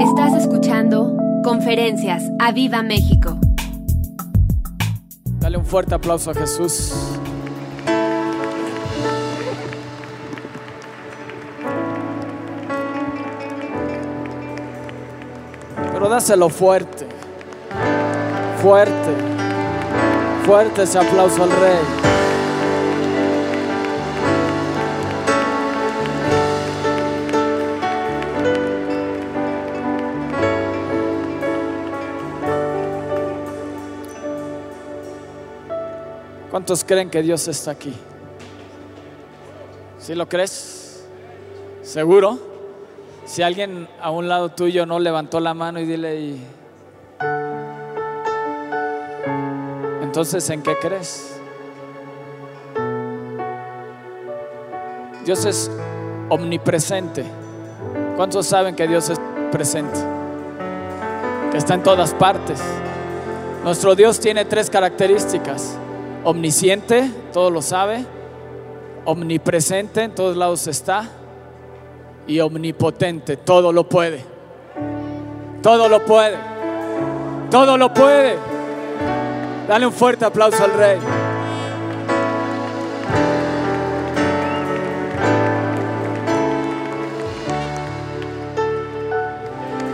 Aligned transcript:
Estás 0.00 0.34
escuchando 0.34 1.16
Conferencias 1.42 2.22
a 2.38 2.52
Viva 2.52 2.82
México. 2.82 3.38
Dale 5.40 5.56
un 5.56 5.64
fuerte 5.64 5.94
aplauso 5.94 6.30
a 6.30 6.34
Jesús. 6.34 6.92
Pero 15.92 16.08
dáselo 16.10 16.50
fuerte, 16.50 17.06
fuerte, 18.60 19.14
fuerte 20.44 20.82
ese 20.82 20.98
aplauso 20.98 21.42
al 21.42 21.50
Rey. 21.50 22.25
¿Cuántos 36.66 36.82
creen 36.82 37.10
que 37.10 37.22
Dios 37.22 37.46
está 37.46 37.70
aquí? 37.70 37.94
¿Sí 40.00 40.16
lo 40.16 40.28
crees? 40.28 41.06
¿Seguro? 41.82 42.40
Si 43.24 43.40
alguien 43.42 43.86
a 44.02 44.10
un 44.10 44.28
lado 44.28 44.48
tuyo 44.48 44.84
no 44.84 44.98
levantó 44.98 45.38
la 45.38 45.54
mano 45.54 45.78
y 45.78 45.86
dile, 45.86 46.38
entonces 50.02 50.50
¿en 50.50 50.64
qué 50.64 50.76
crees? 50.82 51.38
Dios 55.24 55.44
es 55.44 55.70
omnipresente. 56.30 57.24
¿Cuántos 58.16 58.44
saben 58.44 58.74
que 58.74 58.88
Dios 58.88 59.08
es 59.08 59.20
presente? 59.52 60.00
Que 61.52 61.58
está 61.58 61.74
en 61.74 61.84
todas 61.84 62.12
partes. 62.12 62.60
Nuestro 63.62 63.94
Dios 63.94 64.18
tiene 64.18 64.44
tres 64.44 64.68
características. 64.68 65.78
Omnisciente, 66.26 67.08
todo 67.32 67.50
lo 67.50 67.62
sabe. 67.62 68.04
Omnipresente, 69.04 70.02
en 70.02 70.12
todos 70.12 70.36
lados 70.36 70.66
está 70.66 71.08
y 72.26 72.40
omnipotente, 72.40 73.36
todo 73.36 73.72
lo 73.72 73.88
puede. 73.88 74.24
Todo 75.62 75.88
lo 75.88 76.04
puede. 76.04 76.36
Todo 77.48 77.78
lo 77.78 77.94
puede. 77.94 78.36
Dale 79.68 79.86
un 79.86 79.92
fuerte 79.92 80.24
aplauso 80.24 80.64
al 80.64 80.72
rey. 80.72 80.98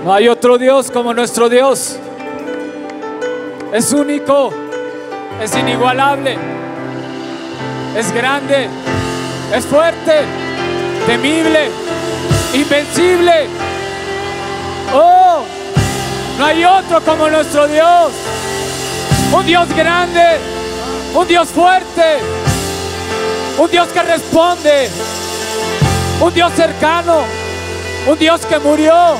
No 0.02 0.14
hay 0.14 0.28
otro 0.28 0.56
Dios 0.56 0.90
como 0.90 1.12
nuestro 1.12 1.50
Dios. 1.50 1.98
Es 3.70 3.92
único, 3.92 4.50
es 5.42 5.56
inigualable, 5.56 6.38
es 7.96 8.12
grande, 8.12 8.68
es 9.52 9.64
fuerte, 9.64 10.20
temible, 11.04 11.68
invencible. 12.54 13.48
Oh, 14.94 15.42
no 16.38 16.44
hay 16.44 16.64
otro 16.64 17.00
como 17.00 17.28
nuestro 17.28 17.66
Dios. 17.66 18.12
Un 19.32 19.44
Dios 19.44 19.68
grande, 19.74 20.38
un 21.14 21.26
Dios 21.26 21.48
fuerte, 21.48 22.18
un 23.58 23.68
Dios 23.68 23.88
que 23.88 24.02
responde, 24.02 24.90
un 26.20 26.32
Dios 26.32 26.52
cercano, 26.54 27.22
un 28.06 28.18
Dios 28.18 28.46
que 28.46 28.60
murió, 28.60 29.16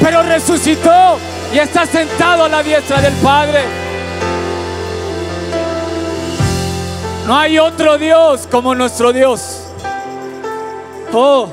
pero 0.00 0.22
resucitó 0.22 1.18
y 1.52 1.58
está 1.58 1.84
sentado 1.84 2.44
a 2.44 2.48
la 2.48 2.62
diestra 2.62 3.02
del 3.02 3.14
Padre. 3.14 3.87
No 7.28 7.36
hay 7.36 7.58
otro 7.58 7.98
Dios 7.98 8.48
como 8.50 8.74
nuestro 8.74 9.12
Dios. 9.12 9.64
Oh. 11.12 11.46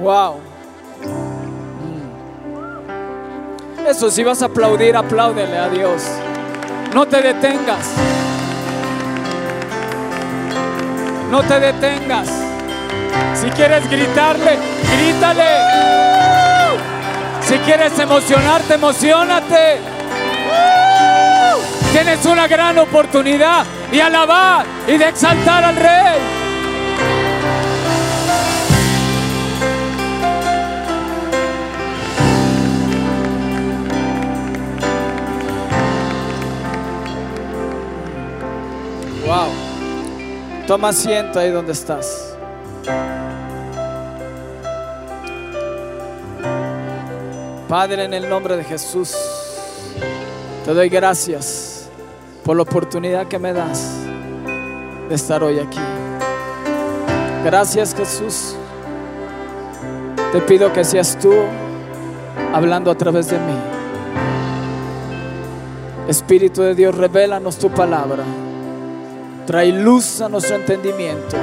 Wow. 0.00 0.40
Mm. 3.76 3.86
Eso, 3.86 4.10
si 4.10 4.24
vas 4.24 4.40
a 4.40 4.46
aplaudir, 4.46 4.96
apláudele 4.96 5.58
a 5.58 5.68
Dios. 5.68 6.02
No 6.94 7.04
te 7.04 7.20
detengas. 7.20 7.90
No 11.30 11.42
te 11.42 11.60
detengas. 11.60 12.30
Si 13.34 13.50
quieres 13.50 13.86
gritarle, 13.90 14.56
grítale. 14.96 15.44
Si 17.42 17.58
quieres 17.58 17.98
emocionarte, 17.98 18.72
emocionate. 18.72 19.95
Tienes 21.96 22.26
una 22.26 22.46
gran 22.46 22.76
oportunidad 22.76 23.64
de 23.90 24.02
alabar 24.02 24.66
y 24.86 24.98
de 24.98 25.08
exaltar 25.08 25.64
al 25.64 25.76
Rey. 25.76 26.20
Wow. 39.24 40.66
Toma 40.66 40.88
asiento 40.90 41.38
ahí 41.38 41.50
donde 41.50 41.72
estás. 41.72 42.36
Padre, 47.70 48.04
en 48.04 48.12
el 48.12 48.28
nombre 48.28 48.54
de 48.58 48.64
Jesús, 48.64 49.16
te 50.66 50.74
doy 50.74 50.90
gracias 50.90 51.75
por 52.46 52.56
la 52.56 52.62
oportunidad 52.62 53.26
que 53.26 53.40
me 53.40 53.52
das 53.52 53.92
de 55.08 55.14
estar 55.16 55.42
hoy 55.42 55.58
aquí. 55.58 55.80
Gracias 57.44 57.92
Jesús. 57.92 58.54
Te 60.30 60.40
pido 60.42 60.72
que 60.72 60.84
seas 60.84 61.18
tú 61.18 61.32
hablando 62.54 62.92
a 62.92 62.94
través 62.94 63.30
de 63.30 63.38
mí. 63.38 63.54
Espíritu 66.06 66.62
de 66.62 66.76
Dios, 66.76 66.94
revélanos 66.96 67.58
tu 67.58 67.68
palabra. 67.68 68.22
Trae 69.44 69.72
luz 69.72 70.20
a 70.20 70.28
nuestro 70.28 70.54
entendimiento. 70.54 71.36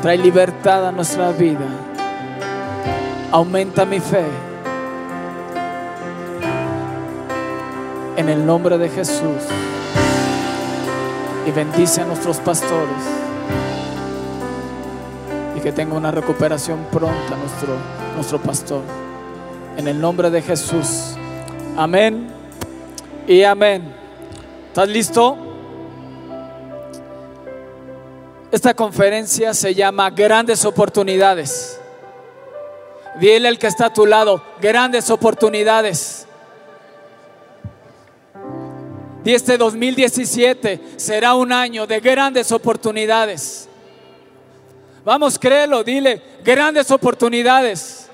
Trae 0.00 0.16
libertad 0.16 0.88
a 0.88 0.92
nuestra 0.92 1.30
vida. 1.32 1.66
Aumenta 3.32 3.84
mi 3.84 4.00
fe. 4.00 4.49
En 8.20 8.28
el 8.28 8.44
nombre 8.44 8.76
de 8.76 8.90
Jesús. 8.90 9.42
Y 11.46 11.50
bendice 11.52 12.02
a 12.02 12.04
nuestros 12.04 12.36
pastores. 12.36 13.02
Y 15.56 15.60
que 15.60 15.72
tenga 15.72 15.94
una 15.94 16.10
recuperación 16.10 16.84
pronta 16.92 17.34
nuestro, 17.34 17.76
nuestro 18.14 18.38
pastor. 18.38 18.82
En 19.78 19.88
el 19.88 19.98
nombre 19.98 20.28
de 20.28 20.42
Jesús. 20.42 21.14
Amén 21.78 22.28
y 23.26 23.42
amén. 23.42 23.90
¿Estás 24.66 24.88
listo? 24.90 25.38
Esta 28.52 28.74
conferencia 28.74 29.54
se 29.54 29.74
llama 29.74 30.10
Grandes 30.10 30.66
Oportunidades. 30.66 31.80
Dile 33.18 33.48
al 33.48 33.58
que 33.58 33.68
está 33.68 33.86
a 33.86 33.92
tu 33.94 34.04
lado, 34.04 34.42
grandes 34.60 35.08
oportunidades. 35.08 36.19
Y 39.24 39.34
este 39.34 39.58
2017 39.58 40.80
será 40.96 41.34
un 41.34 41.52
año 41.52 41.86
de 41.86 42.00
grandes 42.00 42.50
oportunidades. 42.52 43.68
Vamos, 45.04 45.38
créelo, 45.38 45.82
dile, 45.84 46.22
grandes 46.44 46.90
oportunidades. 46.90 48.08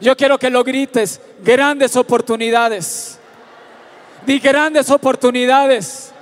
Yo 0.00 0.16
quiero 0.16 0.38
que 0.38 0.50
lo 0.50 0.64
grites, 0.64 1.20
grandes 1.42 1.96
oportunidades. 1.96 3.18
Di 4.26 4.38
grandes 4.38 4.90
oportunidades. 4.90 6.12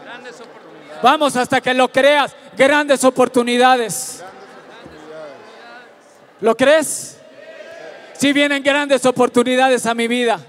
Vamos 1.03 1.37
hasta 1.37 1.61
que 1.61 1.75
lo 1.75 1.91
creas. 1.91 2.35
Grandes 2.57 3.05
oportunidades. 3.05 4.23
¿Lo 6.41 6.57
crees? 6.57 7.19
Si 8.15 8.33
vienen 8.33 8.63
grandes 8.63 9.05
oportunidades 9.07 9.87
a 9.87 9.95
mi 9.95 10.09
vida. 10.09 10.41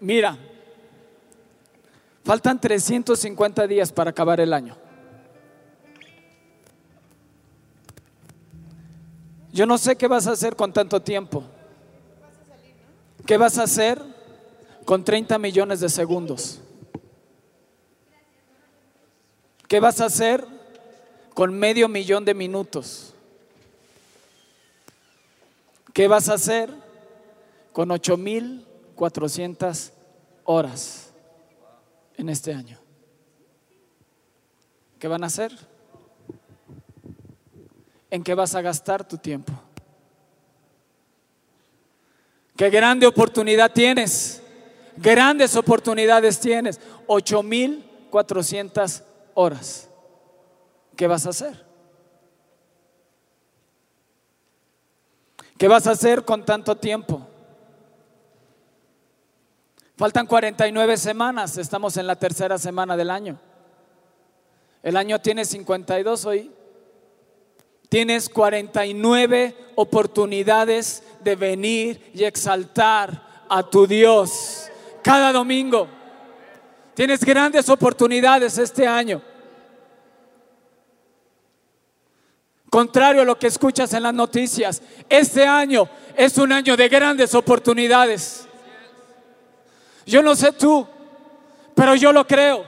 Mira, 0.00 0.36
faltan 2.24 2.60
350 2.60 3.66
días 3.66 3.90
para 3.92 4.10
acabar 4.10 4.40
el 4.40 4.52
año. 4.52 4.76
Yo 9.52 9.66
no 9.66 9.78
sé 9.78 9.96
qué 9.96 10.08
vas 10.08 10.26
a 10.26 10.32
hacer 10.32 10.56
con 10.56 10.72
tanto 10.72 11.00
tiempo. 11.00 11.44
¿Qué 13.24 13.36
vas 13.36 13.58
a 13.58 13.62
hacer 13.64 14.02
con 14.84 15.04
30 15.04 15.38
millones 15.38 15.78
de 15.80 15.88
segundos? 15.88 16.60
¿Qué 19.68 19.78
vas 19.80 20.00
a 20.00 20.06
hacer 20.06 20.44
con 21.34 21.56
medio 21.56 21.88
millón 21.88 22.24
de 22.24 22.34
minutos? 22.34 23.14
¿Qué 25.92 26.08
vas 26.08 26.28
a 26.28 26.34
hacer 26.34 26.70
con 27.72 27.90
8.400 27.90 29.92
horas 30.44 31.03
en 32.16 32.28
este 32.28 32.52
año? 32.54 32.78
¿Qué 34.98 35.08
van 35.08 35.24
a 35.24 35.26
hacer? 35.26 35.52
¿En 38.10 38.22
qué 38.22 38.34
vas 38.34 38.54
a 38.54 38.62
gastar 38.62 39.06
tu 39.06 39.18
tiempo? 39.18 39.52
Qué 42.56 42.70
grande 42.70 43.06
oportunidad 43.06 43.72
tienes. 43.72 44.40
Grandes 44.96 45.56
oportunidades 45.56 46.38
tienes. 46.38 46.80
8.400 47.06 49.02
horas. 49.34 49.88
¿Qué 50.96 51.06
vas 51.06 51.26
a 51.26 51.30
hacer? 51.30 51.64
¿Qué 55.58 55.68
vas 55.68 55.86
a 55.86 55.92
hacer 55.92 56.24
con 56.24 56.44
tanto 56.44 56.76
tiempo? 56.76 57.23
Faltan 60.04 60.26
49 60.26 60.98
semanas, 60.98 61.56
estamos 61.56 61.96
en 61.96 62.06
la 62.06 62.14
tercera 62.14 62.58
semana 62.58 62.94
del 62.94 63.10
año. 63.10 63.40
El 64.82 64.98
año 64.98 65.18
tiene 65.18 65.46
52 65.46 66.26
hoy. 66.26 66.52
Tienes 67.88 68.28
49 68.28 69.56
oportunidades 69.76 71.02
de 71.20 71.36
venir 71.36 72.10
y 72.12 72.24
exaltar 72.24 73.46
a 73.48 73.62
tu 73.62 73.86
Dios 73.86 74.70
cada 75.02 75.32
domingo. 75.32 75.88
Tienes 76.92 77.24
grandes 77.24 77.70
oportunidades 77.70 78.58
este 78.58 78.86
año. 78.86 79.22
Contrario 82.68 83.22
a 83.22 83.24
lo 83.24 83.38
que 83.38 83.46
escuchas 83.46 83.94
en 83.94 84.02
las 84.02 84.12
noticias, 84.12 84.82
este 85.08 85.46
año 85.46 85.88
es 86.14 86.36
un 86.36 86.52
año 86.52 86.76
de 86.76 86.90
grandes 86.90 87.34
oportunidades. 87.34 88.43
Yo 90.06 90.22
no 90.22 90.34
sé 90.34 90.52
tú, 90.52 90.86
pero 91.74 91.94
yo 91.94 92.12
lo 92.12 92.26
creo. 92.26 92.64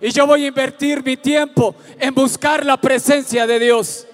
Y 0.00 0.10
yo 0.10 0.26
voy 0.26 0.44
a 0.44 0.48
invertir 0.48 1.02
mi 1.04 1.16
tiempo 1.16 1.74
en 1.98 2.14
buscar 2.14 2.64
la 2.64 2.80
presencia 2.80 3.46
de 3.46 3.58
Dios. 3.58 4.06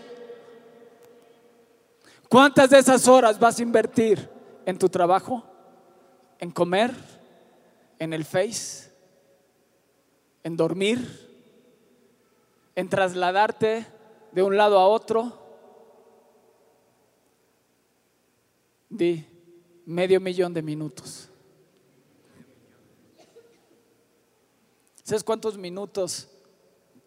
¿Cuántas 2.28 2.70
de 2.70 2.78
esas 2.78 3.06
horas 3.06 3.38
vas 3.38 3.58
a 3.58 3.62
invertir 3.62 4.28
en 4.64 4.78
tu 4.78 4.88
trabajo? 4.88 5.44
¿En 6.38 6.50
comer? 6.50 6.92
¿En 7.98 8.12
el 8.12 8.24
Face? 8.24 8.90
¿En 10.42 10.56
dormir? 10.56 10.98
¿En 12.74 12.88
trasladarte 12.88 13.86
de 14.32 14.42
un 14.42 14.56
lado 14.56 14.78
a 14.78 14.88
otro? 14.88 15.32
Di 18.88 19.24
medio 19.86 20.20
millón 20.20 20.54
de 20.54 20.62
minutos. 20.62 21.28
¿Sabes 25.04 25.22
cuántos 25.22 25.56
minutos 25.58 26.28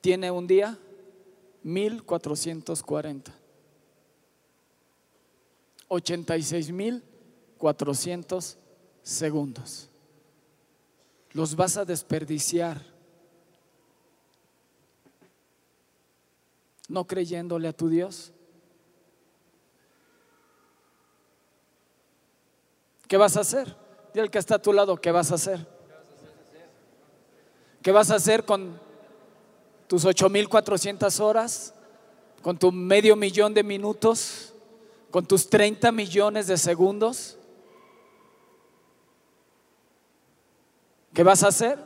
tiene 0.01 0.29
un 0.29 0.45
día? 0.47 0.77
1440. 1.63 3.33
86.400 5.89 8.55
segundos. 9.01 9.89
Los 11.31 11.55
vas 11.55 11.77
a 11.77 11.85
desperdiciar 11.85 12.95
no 16.87 17.05
creyéndole 17.05 17.67
a 17.67 17.73
tu 17.73 17.89
Dios. 17.89 18.31
¿Qué 23.07 23.17
vas 23.17 23.37
a 23.37 23.41
hacer? 23.41 23.75
Dile 24.13 24.23
al 24.23 24.31
que 24.31 24.37
está 24.37 24.55
a 24.55 24.61
tu 24.61 24.71
lado, 24.71 24.97
¿qué 24.97 25.11
vas 25.11 25.31
a 25.31 25.35
hacer? 25.35 25.76
¿Qué 27.81 27.91
vas 27.91 28.11
a 28.11 28.15
hacer 28.15 28.45
con 28.45 28.79
tus 29.87 30.05
8.400 30.05 31.19
horas? 31.19 31.73
¿Con 32.41 32.57
tu 32.57 32.71
medio 32.71 33.15
millón 33.15 33.53
de 33.53 33.63
minutos? 33.63 34.53
con 35.11 35.25
tus 35.25 35.49
30 35.49 35.91
millones 35.91 36.47
de 36.47 36.57
segundos? 36.57 37.37
¿Qué 41.13 41.23
vas 41.23 41.43
a 41.43 41.47
hacer? 41.47 41.79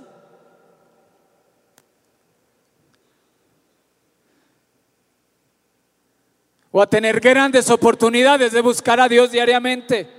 O 6.71 6.81
a 6.81 6.87
tener 6.87 7.19
grandes 7.19 7.69
oportunidades 7.69 8.51
de 8.51 8.61
buscar 8.61 8.99
a 8.99 9.07
Dios 9.07 9.31
diariamente, 9.31 10.09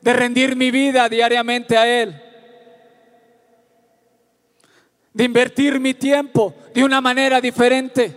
de 0.00 0.12
rendir 0.12 0.56
mi 0.56 0.70
vida 0.70 1.08
diariamente 1.08 1.76
a 1.76 1.86
Él, 2.02 2.20
de 5.18 5.24
invertir 5.24 5.80
mi 5.80 5.94
tiempo 5.94 6.54
de 6.72 6.84
una 6.84 7.00
manera 7.00 7.40
diferente. 7.40 8.16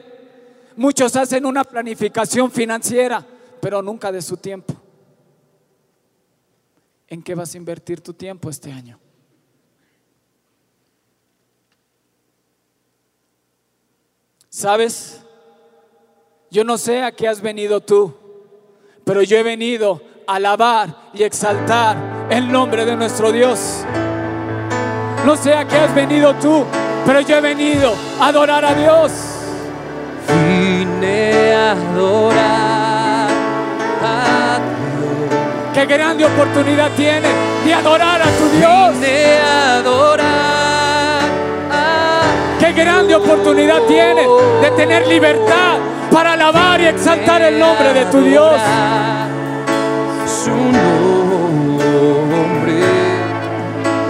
Muchos 0.75 1.15
hacen 1.15 1.47
una 1.47 1.63
planificación 1.63 2.51
financiera 2.51 3.25
pero 3.61 3.81
nunca 3.81 4.11
de 4.11 4.21
su 4.21 4.35
tiempo. 4.35 4.73
¿En 7.07 7.21
qué 7.21 7.35
vas 7.35 7.53
a 7.53 7.57
invertir 7.57 8.01
tu 8.01 8.13
tiempo 8.13 8.49
este 8.49 8.71
año? 8.71 8.99
¿Sabes? 14.49 15.21
Yo 16.49 16.63
no 16.63 16.77
sé 16.77 17.03
a 17.03 17.11
qué 17.13 17.27
has 17.27 17.41
venido 17.41 17.81
tú, 17.81 18.13
pero 19.05 19.21
yo 19.21 19.37
he 19.37 19.43
venido 19.43 20.01
a 20.27 20.35
alabar 20.35 21.09
y 21.13 21.23
exaltar 21.23 22.27
el 22.29 22.51
nombre 22.51 22.85
de 22.85 22.95
nuestro 22.95 23.31
Dios. 23.31 23.83
No 25.25 25.35
sé 25.35 25.53
a 25.53 25.67
qué 25.67 25.75
has 25.75 25.93
venido 25.93 26.33
tú, 26.35 26.65
pero 27.05 27.21
yo 27.21 27.37
he 27.37 27.41
venido 27.41 27.95
a 28.19 28.27
adorar 28.27 28.65
a 28.65 28.73
Dios. 28.73 29.11
Vine 30.27 31.53
a 31.53 31.71
adorar 31.71 32.81
Qué 35.73 35.85
grande 35.85 36.25
oportunidad 36.25 36.91
tiene 36.97 37.29
de 37.65 37.73
adorar 37.73 38.21
a 38.21 38.25
tu 38.25 38.49
Dios. 38.57 38.99
De 38.99 39.37
adorar. 39.39 41.21
Qué 42.59 42.73
grande 42.73 43.15
oportunidad 43.15 43.79
tiene 43.87 44.27
de 44.61 44.71
tener 44.75 45.07
libertad 45.07 45.77
para 46.11 46.33
alabar 46.33 46.81
y 46.81 46.87
exaltar 46.87 47.41
el 47.41 47.57
nombre 47.57 47.93
de 47.93 48.05
tu 48.05 48.21
Dios. 48.21 48.61
Su 50.43 50.51
nombre. 50.51 51.81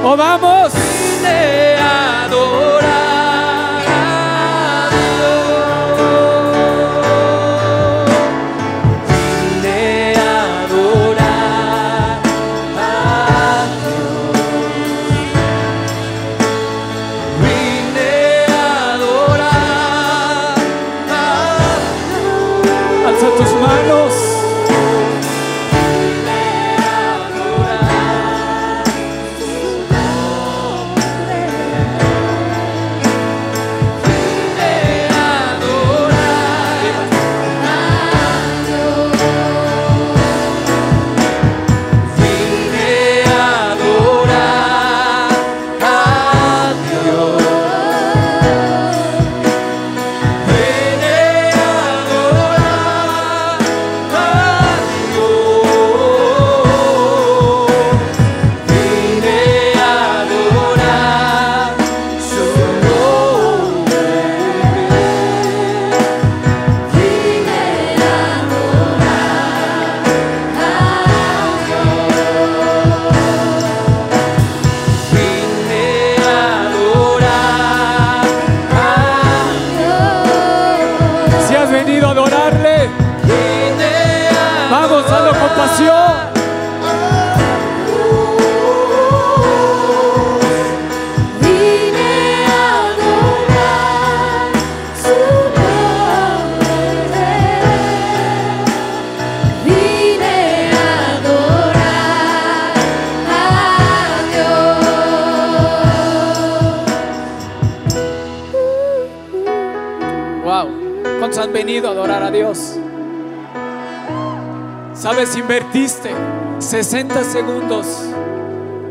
Oh, 0.03 0.17
vamos. 0.17 0.73
De 1.21 1.77
adorar. 1.77 2.70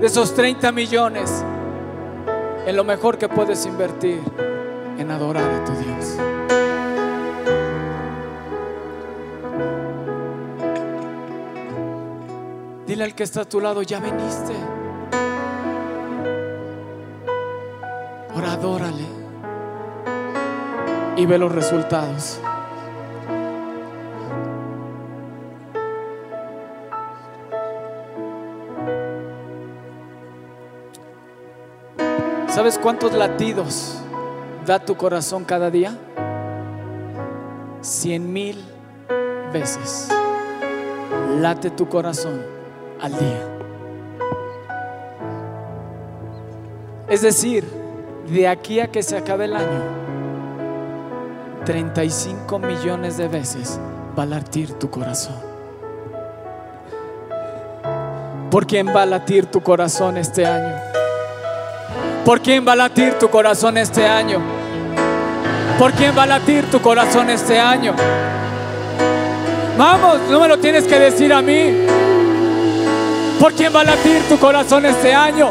De 0.01 0.07
esos 0.07 0.35
30 0.35 0.73
millones 0.73 1.45
en 2.67 2.75
lo 2.75 2.85
mejor 2.85 3.19
que 3.19 3.29
puedes 3.29 3.67
invertir, 3.67 4.21
en 4.99 5.11
adorar 5.11 5.45
a 5.45 5.65
tu 5.65 5.73
Dios. 5.73 6.17
Dile 12.87 13.05
al 13.05 13.15
que 13.15 13.25
está 13.25 13.43
a 13.43 13.45
tu 13.45 13.61
lado, 13.61 13.83
ya 13.83 14.01
veniste. 14.01 14.55
Ahora 18.35 18.53
adórale 18.53 19.07
y 21.17 21.27
ve 21.27 21.39
los 21.39 21.53
resultados. 21.53 22.41
¿Sabes 32.51 32.81
cuántos 32.81 33.13
latidos 33.13 34.03
da 34.67 34.81
tu 34.81 34.97
corazón 34.97 35.45
cada 35.45 35.71
día? 35.71 35.97
Cien 37.81 38.33
mil 38.33 38.61
veces 39.53 40.09
late 41.39 41.71
tu 41.71 41.89
corazón 41.89 42.43
al 43.01 43.13
día. 43.13 43.47
Es 47.09 47.23
decir, 47.23 47.65
de 48.27 48.49
aquí 48.49 48.81
a 48.81 48.91
que 48.91 49.05
se 49.05 49.17
acabe 49.17 49.45
el 49.45 49.55
año, 49.55 49.83
35 51.67 52.59
millones 52.59 53.17
de 53.17 53.29
veces 53.29 53.79
va 54.19 54.25
a 54.25 54.27
latir 54.27 54.73
tu 54.75 54.91
corazón. 54.91 55.37
¿Por 58.51 58.67
quién 58.67 58.89
va 58.89 59.03
a 59.03 59.07
latir 59.07 59.47
tu 59.47 59.61
corazón 59.63 60.17
este 60.17 60.45
año? 60.45 61.00
¿Por 62.25 62.41
quién 62.43 62.67
va 62.67 62.73
a 62.73 62.77
latir 62.77 63.15
tu 63.19 63.31
corazón 63.31 63.79
este 63.79 64.07
año? 64.07 64.41
¿Por 65.79 65.93
quién 65.93 66.17
va 66.17 66.25
a 66.25 66.27
latir 66.27 66.71
tu 66.71 66.81
corazón 66.81 67.31
este 67.31 67.59
año? 67.59 67.95
Vamos, 69.79 70.21
no 70.29 70.39
me 70.39 70.47
lo 70.47 70.59
tienes 70.59 70.85
que 70.85 70.99
decir 70.99 71.33
a 71.33 71.41
mí. 71.41 71.87
¿Por 73.41 73.55
quién 73.55 73.75
va 73.75 73.81
a 73.81 73.85
latir 73.85 74.23
tu 74.29 74.39
corazón 74.39 74.85
este 74.85 75.15
año? 75.15 75.51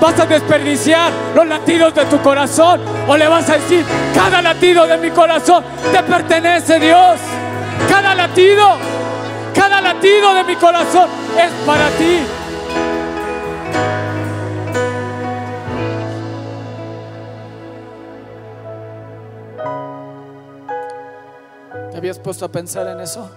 ¿Vas 0.00 0.18
a 0.18 0.24
desperdiciar 0.24 1.12
los 1.34 1.46
latidos 1.46 1.94
de 1.94 2.06
tu 2.06 2.18
corazón? 2.22 2.80
¿O 3.06 3.16
le 3.18 3.28
vas 3.28 3.50
a 3.50 3.58
decir, 3.58 3.84
cada 4.14 4.40
latido 4.40 4.86
de 4.86 4.96
mi 4.96 5.10
corazón 5.10 5.62
te 5.92 6.02
pertenece 6.02 6.80
Dios? 6.80 7.20
Cada 7.86 8.14
latido, 8.14 8.78
cada 9.54 9.82
latido 9.82 10.32
de 10.32 10.44
mi 10.44 10.56
corazón 10.56 11.10
es 11.36 11.50
para 11.66 11.88
ti. 11.90 12.39
¿Te 22.20 22.24
habías 22.24 22.36
puesto 22.36 22.44
a 22.44 22.52
pensar 22.52 22.86
en 22.86 23.00
eso? 23.00 23.30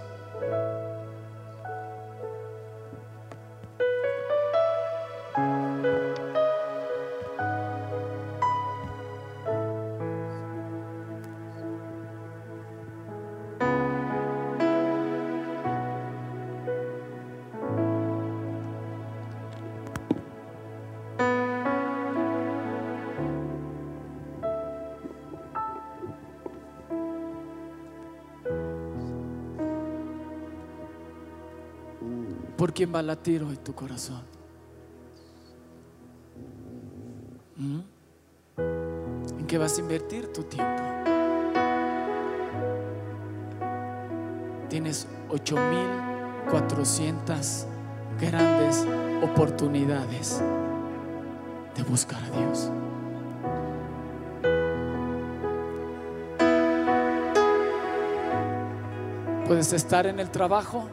Quién 32.84 32.94
va 32.94 33.00
a 33.00 33.04
latir 33.04 33.42
hoy 33.44 33.56
tu 33.56 33.74
corazón? 33.74 34.22
¿Mm? 37.56 37.80
¿En 39.40 39.48
qué 39.48 39.58
vas 39.58 39.78
a 39.78 39.80
invertir 39.80 40.34
tu 40.34 40.44
tiempo? 40.44 40.84
Tienes 44.68 45.08
8400 45.30 47.68
grandes 48.20 48.86
oportunidades 49.24 50.44
de 51.78 51.84
buscar 51.84 52.22
a 52.22 52.30
Dios. 52.38 52.70
Puedes 59.48 59.72
estar 59.72 60.06
en 60.06 60.20
el 60.20 60.30
trabajo, 60.30 60.90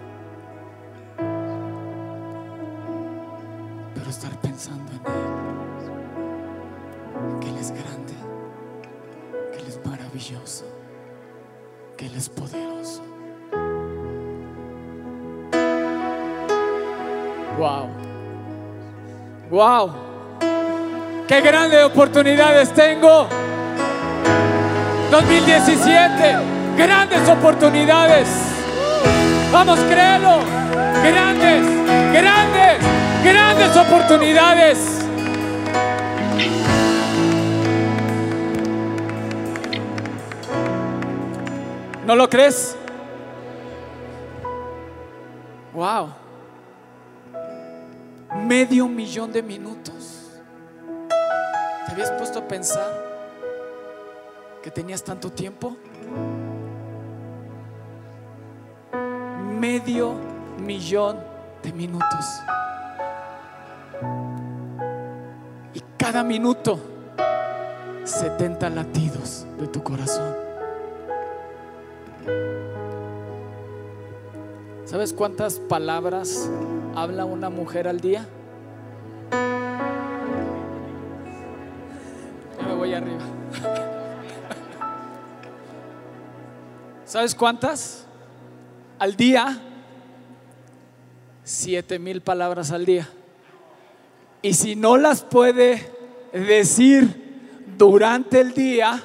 qué 21.30 21.40
grandes 21.40 21.84
oportunidades 21.84 22.74
tengo. 22.74 23.28
2017, 25.12 26.36
grandes 26.76 27.28
oportunidades. 27.28 28.26
Vamos, 29.52 29.78
créelo. 29.88 30.40
Grandes, 31.04 31.64
grandes, 32.12 32.78
grandes 33.22 33.76
oportunidades. 33.76 35.06
¿No 42.04 42.16
lo 42.16 42.28
crees? 42.28 42.76
Wow. 45.74 46.08
Medio 48.48 48.88
millón 48.88 49.30
de 49.30 49.44
minutos. 49.44 49.69
Pensar 52.50 52.92
que 54.60 54.72
tenías 54.72 55.04
tanto 55.04 55.30
tiempo? 55.30 55.76
Medio 59.60 60.14
millón 60.58 61.18
de 61.62 61.72
minutos. 61.72 62.26
Y 65.74 65.80
cada 65.96 66.24
minuto, 66.24 66.80
70 68.02 68.68
latidos 68.70 69.46
de 69.60 69.68
tu 69.68 69.84
corazón. 69.84 70.34
¿Sabes 74.86 75.12
cuántas 75.12 75.60
palabras 75.60 76.50
habla 76.96 77.24
una 77.26 77.48
mujer 77.48 77.86
al 77.86 78.00
día? 78.00 78.26
¿Sabes 87.10 87.34
cuántas? 87.34 88.06
Al 89.00 89.16
día, 89.16 89.58
siete 91.42 91.98
mil 91.98 92.20
palabras 92.20 92.70
al 92.70 92.86
día. 92.86 93.08
Y 94.42 94.54
si 94.54 94.76
no 94.76 94.96
las 94.96 95.24
puede 95.24 95.90
decir 96.32 97.66
durante 97.76 98.40
el 98.40 98.54
día, 98.54 99.02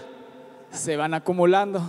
se 0.69 0.95
van 0.97 1.15
acumulando. 1.15 1.81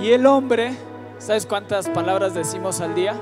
Y 0.00 0.12
el 0.12 0.26
hombre, 0.26 0.76
¿sabes 1.18 1.44
cuántas 1.44 1.88
palabras 1.88 2.34
decimos 2.34 2.80
al 2.80 2.94
día? 2.94 3.16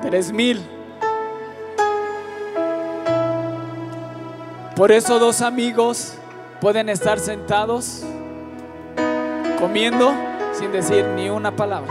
Tres 0.00 0.32
mil. 0.32 0.75
Por 4.76 4.92
eso 4.92 5.18
dos 5.18 5.40
amigos 5.40 6.18
pueden 6.60 6.90
estar 6.90 7.18
sentados 7.18 8.04
comiendo 9.58 10.12
sin 10.52 10.70
decir 10.70 11.02
ni 11.16 11.30
una 11.30 11.56
palabra. 11.56 11.90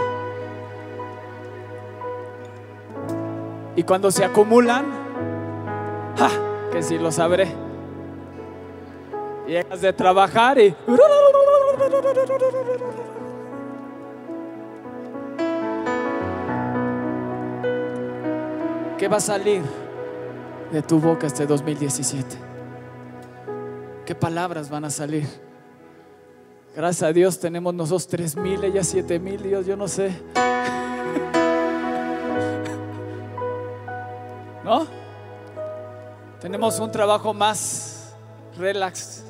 Y 3.75 3.81
cuando 3.81 4.11
se 4.11 4.23
acumulan, 4.23 4.85
¡ja! 6.15 6.29
que 6.71 6.83
si 6.83 6.99
lo 6.99 7.11
sabré. 7.11 7.47
Llegas 9.47 9.81
de 9.81 9.91
trabajar 9.91 10.59
y... 10.59 10.75
¿Qué 18.99 19.07
va 19.07 19.17
a 19.17 19.19
salir 19.19 19.63
de 20.71 20.83
tu 20.83 20.99
boca 20.99 21.25
este 21.25 21.47
2017? 21.47 22.44
¿Qué 24.05 24.13
palabras 24.13 24.69
van 24.69 24.85
a 24.85 24.91
salir? 24.91 25.25
Gracias 26.75 27.09
a 27.09 27.11
Dios 27.11 27.39
tenemos 27.39 27.73
nosotros 27.73 28.07
tres 28.07 28.35
mil, 28.35 28.63
ella 28.63 28.83
siete 28.83 29.17
mil, 29.17 29.41
Dios, 29.41 29.65
yo 29.65 29.75
no 29.75 29.87
sé. 29.87 30.11
¿No? 34.63 34.85
Tenemos 36.39 36.79
un 36.79 36.91
trabajo 36.91 37.33
más 37.33 38.15
relax. 38.57 39.23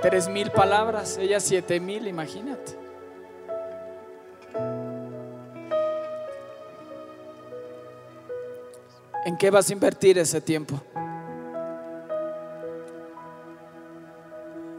Tres 0.00 0.28
mil 0.28 0.52
palabras, 0.52 1.18
ella 1.18 1.40
siete 1.40 1.80
mil, 1.80 2.06
imagínate. 2.06 2.78
¿En 9.24 9.36
qué 9.36 9.50
vas 9.50 9.70
a 9.70 9.72
invertir 9.72 10.18
ese 10.18 10.40
tiempo? 10.40 10.80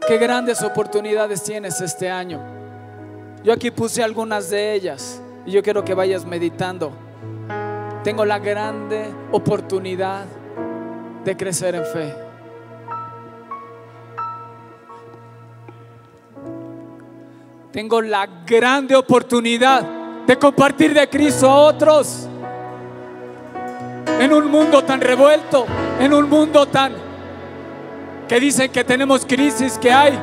¿Qué 0.06 0.18
grandes 0.18 0.62
oportunidades 0.62 1.42
tienes 1.42 1.80
este 1.80 2.08
año? 2.08 2.40
Yo 3.42 3.52
aquí 3.52 3.72
puse 3.72 4.04
algunas 4.04 4.50
de 4.50 4.72
ellas 4.72 5.20
y 5.44 5.50
yo 5.50 5.64
quiero 5.64 5.84
que 5.84 5.94
vayas 5.94 6.24
meditando. 6.24 6.92
Tengo 8.04 8.24
la 8.24 8.38
grande 8.38 9.12
oportunidad 9.32 10.26
de 11.24 11.36
crecer 11.36 11.74
en 11.74 11.84
fe. 11.84 12.14
Tengo 17.72 18.00
la 18.00 18.28
grande 18.46 18.94
oportunidad 18.94 19.82
de 20.24 20.38
compartir 20.38 20.94
de 20.94 21.10
Cristo 21.10 21.50
a 21.50 21.58
otros 21.62 22.28
en 24.20 24.32
un 24.32 24.48
mundo 24.48 24.84
tan 24.84 25.00
revuelto, 25.00 25.66
en 25.98 26.14
un 26.14 26.28
mundo 26.28 26.66
tan 26.66 27.05
que 28.28 28.40
dicen 28.40 28.70
que 28.70 28.84
tenemos 28.84 29.24
crisis, 29.24 29.78
que 29.78 29.92
hay 29.92 30.18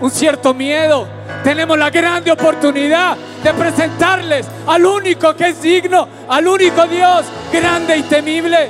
un 0.00 0.10
cierto 0.10 0.52
miedo. 0.52 1.06
Tenemos 1.42 1.78
la 1.78 1.90
grande 1.90 2.30
oportunidad 2.30 3.16
de 3.42 3.54
presentarles 3.54 4.46
al 4.66 4.84
único 4.84 5.34
que 5.34 5.48
es 5.48 5.62
digno, 5.62 6.08
al 6.28 6.46
único 6.46 6.86
Dios 6.86 7.24
grande 7.52 7.96
y 7.96 8.02
temible, 8.02 8.68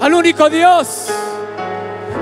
al 0.00 0.14
único 0.14 0.48
Dios. 0.48 1.08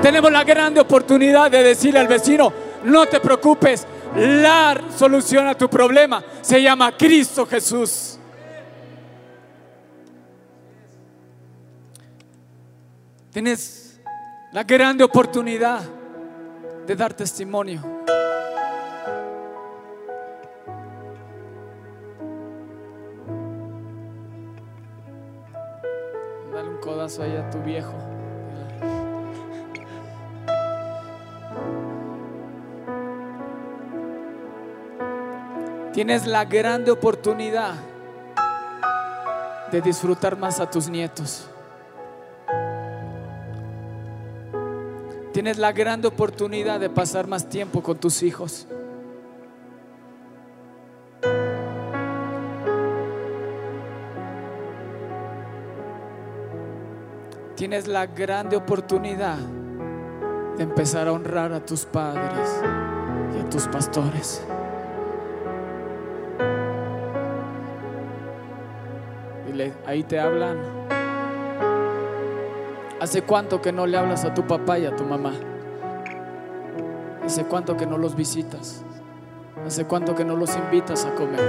Tenemos 0.03 0.31
la 0.31 0.45
grande 0.45 0.81
oportunidad 0.81 1.51
de 1.51 1.63
decirle 1.63 2.01
al 2.01 2.09
vecino, 2.09 2.53
no 2.85 3.07
te 3.07 3.21
preocupes, 3.21 3.87
la 4.17 4.81
solución 4.97 5.47
a 5.47 5.55
tu 5.55 5.69
problema 5.69 6.23
se 6.41 6.63
llama 6.63 6.97
Cristo 6.97 7.47
Jesús. 7.47 8.19
Tienes 13.33 13.84
la 14.55 14.63
grande 14.63 15.03
oportunidad 15.03 15.81
de 16.87 16.95
dar 16.95 17.13
testimonio. 17.13 17.83
Dale 26.53 26.69
un 26.69 26.77
codazo 26.77 27.25
ahí 27.25 27.35
a 27.35 27.51
tu 27.51 27.61
viejo. 27.63 27.93
Tienes 35.93 36.29
la 36.29 36.45
grande 36.45 36.93
oportunidad 36.93 37.75
de 39.73 39.81
disfrutar 39.81 40.39
más 40.39 40.61
a 40.61 40.71
tus 40.71 40.89
nietos. 40.89 41.51
Tienes 45.35 45.59
la 45.59 45.73
grande 45.73 46.07
oportunidad 46.07 46.79
de 46.79 46.89
pasar 46.89 47.27
más 47.27 47.49
tiempo 47.49 47.83
con 47.83 47.99
tus 47.99 48.23
hijos. 48.23 48.69
Tienes 57.57 57.89
la 57.89 58.07
grande 58.07 58.55
oportunidad 58.55 59.39
de 60.57 60.63
empezar 60.63 61.09
a 61.09 61.13
honrar 61.13 61.53
a 61.53 61.59
tus 61.59 61.85
padres 61.85 62.63
y 63.37 63.41
a 63.41 63.51
tus 63.51 63.67
pastores. 63.67 64.41
Ahí 69.85 70.05
te 70.05 70.21
hablan. 70.21 70.94
¿Hace 73.01 73.23
cuánto 73.23 73.61
que 73.61 73.73
no 73.73 73.87
le 73.87 73.99
hablas 73.99 74.25
a 74.25 74.33
tu 74.33 74.47
papá 74.47 74.79
y 74.79 74.87
a 74.87 74.95
tu 74.95 75.05
mamá? 75.05 75.33
¿Hace 77.25 77.45
cuánto 77.45 77.77
que 77.77 77.87
no 77.87 77.99
los 77.99 78.15
visitas? 78.15 78.85
¿Hace 79.67 79.85
cuánto 79.85 80.15
que 80.15 80.25
no 80.25 80.37
los 80.37 80.55
invitas 80.57 81.05
a 81.05 81.15
comer? 81.15 81.41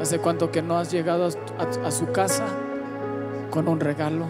¿Hace 0.00 0.18
cuánto 0.18 0.50
que 0.50 0.62
no 0.62 0.78
has 0.78 0.90
llegado 0.90 1.28
a, 1.58 1.86
a 1.86 1.90
su 1.90 2.12
casa 2.12 2.44
con 3.50 3.68
un 3.68 3.80
regalo 3.80 4.26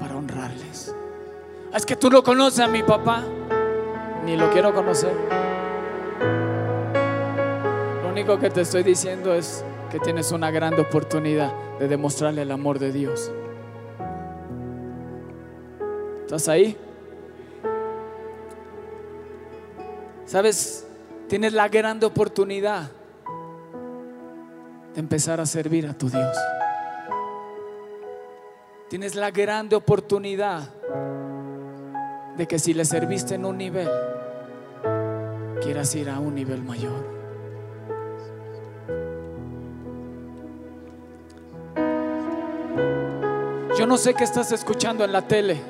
para 0.00 0.16
honrarles? 0.16 0.94
Es 1.74 1.86
que 1.86 1.94
tú 1.94 2.10
no 2.10 2.22
conoces 2.22 2.60
a 2.60 2.68
mi 2.68 2.82
papá, 2.82 3.22
ni 4.24 4.36
lo 4.36 4.50
quiero 4.50 4.74
conocer. 4.74 5.14
Lo 8.02 8.08
único 8.08 8.38
que 8.38 8.50
te 8.50 8.62
estoy 8.62 8.82
diciendo 8.82 9.32
es 9.32 9.64
que 9.90 9.98
tienes 10.00 10.32
una 10.32 10.50
gran 10.50 10.78
oportunidad 10.78 11.52
de 11.78 11.88
demostrarle 11.88 12.42
el 12.42 12.50
amor 12.50 12.78
de 12.78 12.92
Dios. 12.92 13.30
¿Estás 16.22 16.48
ahí? 16.48 16.76
¿Sabes? 20.24 20.86
Tienes 21.28 21.52
la 21.52 21.68
gran 21.68 22.02
oportunidad 22.02 22.90
de 24.94 25.00
empezar 25.00 25.40
a 25.40 25.46
servir 25.46 25.86
a 25.86 25.94
tu 25.94 26.08
Dios. 26.08 26.36
Tienes 28.88 29.14
la 29.14 29.30
grande 29.30 29.76
oportunidad 29.76 30.68
de 32.36 32.46
que 32.46 32.58
si 32.58 32.74
le 32.74 32.84
serviste 32.84 33.34
en 33.34 33.44
un 33.44 33.58
nivel, 33.58 33.88
quieras 35.62 35.94
ir 35.94 36.10
a 36.10 36.18
un 36.18 36.34
nivel 36.34 36.62
mayor. 36.62 37.15
Yo 43.78 43.86
no 43.86 43.98
sé 43.98 44.14
qué 44.14 44.24
estás 44.24 44.52
escuchando 44.52 45.04
en 45.04 45.12
la 45.12 45.28
tele. 45.28 45.60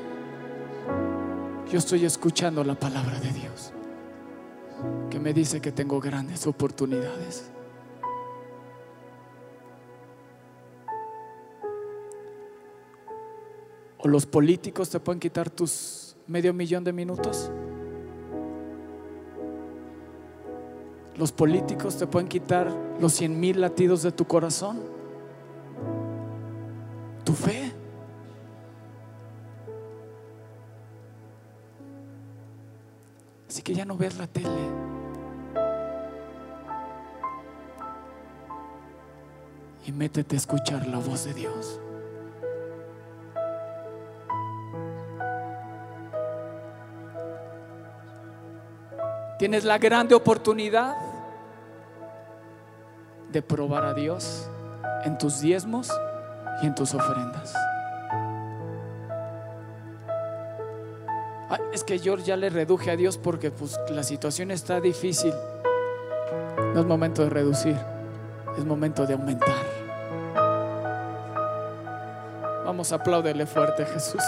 Yo 1.68 1.78
estoy 1.78 2.04
escuchando 2.04 2.62
la 2.62 2.76
palabra 2.76 3.18
de 3.18 3.32
Dios 3.32 3.72
que 5.10 5.18
me 5.18 5.32
dice 5.32 5.60
que 5.60 5.72
tengo 5.72 6.00
grandes 6.00 6.46
oportunidades. 6.46 7.50
¿O 13.98 14.06
los 14.06 14.24
políticos 14.24 14.88
te 14.88 15.00
pueden 15.00 15.18
quitar 15.18 15.50
tus 15.50 16.14
medio 16.28 16.54
millón 16.54 16.84
de 16.84 16.92
minutos? 16.92 17.50
¿Los 21.16 21.32
políticos 21.32 21.96
te 21.96 22.06
pueden 22.06 22.28
quitar 22.28 22.70
los 23.00 23.14
cien 23.14 23.40
mil 23.40 23.60
latidos 23.60 24.04
de 24.04 24.12
tu 24.12 24.26
corazón? 24.26 24.78
¿Tu 27.24 27.32
fe? 27.32 27.75
Así 33.56 33.62
que 33.62 33.74
ya 33.74 33.86
no 33.86 33.96
ves 33.96 34.18
la 34.18 34.26
tele. 34.26 34.50
Y 39.86 39.92
métete 39.92 40.36
a 40.36 40.38
escuchar 40.38 40.86
la 40.86 40.98
voz 40.98 41.24
de 41.24 41.32
Dios. 41.32 41.80
Tienes 49.38 49.64
la 49.64 49.78
grande 49.78 50.14
oportunidad 50.14 50.94
de 53.32 53.40
probar 53.40 53.86
a 53.86 53.94
Dios 53.94 54.50
en 55.04 55.16
tus 55.16 55.40
diezmos 55.40 55.90
y 56.62 56.66
en 56.66 56.74
tus 56.74 56.92
ofrendas. 56.92 57.54
Es 61.72 61.84
que 61.84 61.98
yo 61.98 62.16
ya 62.16 62.36
le 62.36 62.50
reduje 62.50 62.90
a 62.90 62.96
Dios 62.96 63.18
porque 63.18 63.50
pues, 63.50 63.78
la 63.90 64.02
situación 64.02 64.50
está 64.50 64.80
difícil. 64.80 65.32
No 66.74 66.80
es 66.80 66.86
momento 66.86 67.22
de 67.22 67.30
reducir, 67.30 67.76
es 68.58 68.64
momento 68.64 69.06
de 69.06 69.14
aumentar. 69.14 69.54
Vamos, 72.64 72.92
apláudele 72.92 73.46
fuerte, 73.46 73.86
Jesús. 73.86 74.22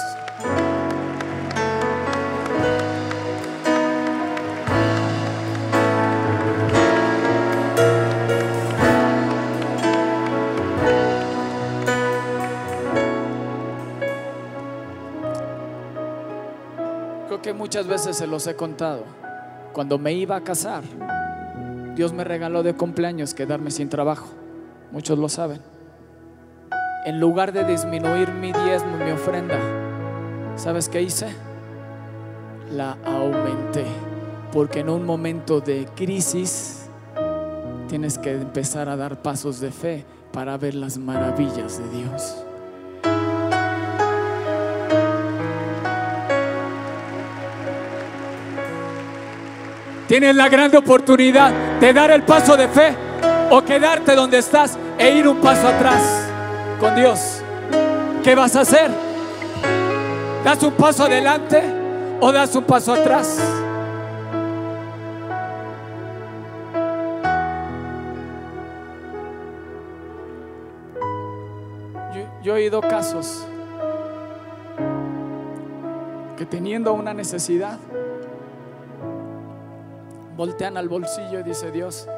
Muchas 17.78 18.06
veces 18.06 18.16
se 18.16 18.26
los 18.26 18.44
he 18.48 18.56
contado. 18.56 19.04
Cuando 19.72 19.98
me 19.98 20.12
iba 20.12 20.34
a 20.34 20.40
casar, 20.40 20.82
Dios 21.94 22.12
me 22.12 22.24
regaló 22.24 22.64
de 22.64 22.74
cumpleaños 22.74 23.34
quedarme 23.34 23.70
sin 23.70 23.88
trabajo. 23.88 24.26
Muchos 24.90 25.16
lo 25.16 25.28
saben. 25.28 25.60
En 27.06 27.20
lugar 27.20 27.52
de 27.52 27.62
disminuir 27.62 28.32
mi 28.32 28.50
diezmo, 28.50 28.96
mi 28.96 29.12
ofrenda, 29.12 29.60
¿sabes 30.56 30.88
qué 30.88 31.02
hice? 31.02 31.28
La 32.72 32.98
aumenté. 33.04 33.84
Porque 34.52 34.80
en 34.80 34.90
un 34.90 35.06
momento 35.06 35.60
de 35.60 35.86
crisis 35.94 36.88
tienes 37.86 38.18
que 38.18 38.32
empezar 38.32 38.88
a 38.88 38.96
dar 38.96 39.22
pasos 39.22 39.60
de 39.60 39.70
fe 39.70 40.04
para 40.32 40.56
ver 40.56 40.74
las 40.74 40.98
maravillas 40.98 41.78
de 41.78 41.96
Dios. 41.96 42.44
Tienes 50.08 50.34
la 50.34 50.48
gran 50.48 50.74
oportunidad 50.74 51.52
de 51.80 51.92
dar 51.92 52.10
el 52.10 52.22
paso 52.22 52.56
de 52.56 52.66
fe 52.66 52.96
o 53.50 53.62
quedarte 53.62 54.14
donde 54.14 54.38
estás 54.38 54.78
e 54.96 55.10
ir 55.10 55.28
un 55.28 55.36
paso 55.36 55.68
atrás 55.68 56.02
con 56.80 56.96
Dios. 56.96 57.42
¿Qué 58.24 58.34
vas 58.34 58.56
a 58.56 58.62
hacer? 58.62 58.90
¿Das 60.42 60.62
un 60.62 60.72
paso 60.72 61.04
adelante 61.04 61.62
o 62.20 62.32
das 62.32 62.56
un 62.56 62.64
paso 62.64 62.94
atrás? 62.94 63.38
Yo, 72.14 72.22
yo 72.42 72.56
he 72.56 72.62
oído 72.62 72.80
casos 72.80 73.46
que 76.38 76.46
teniendo 76.46 76.94
una 76.94 77.12
necesidad, 77.12 77.78
voltean 80.38 80.76
al 80.76 80.88
bolsillo 80.88 81.40
y 81.40 81.42
dice 81.42 81.72
Dios, 81.72 82.08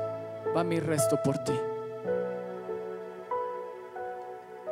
va 0.55 0.63
mi 0.63 0.79
resto 0.79 1.19
por 1.25 1.39
ti. 1.39 1.59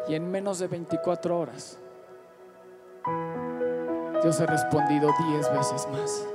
Y 0.07 0.15
en 0.15 0.31
menos 0.31 0.59
de 0.59 0.69
24 0.69 1.39
horas, 1.39 1.79
Dios 4.23 4.39
ha 4.43 4.47
respondido 4.47 5.11
10 5.31 5.53
veces 5.55 5.89
más. 5.91 6.27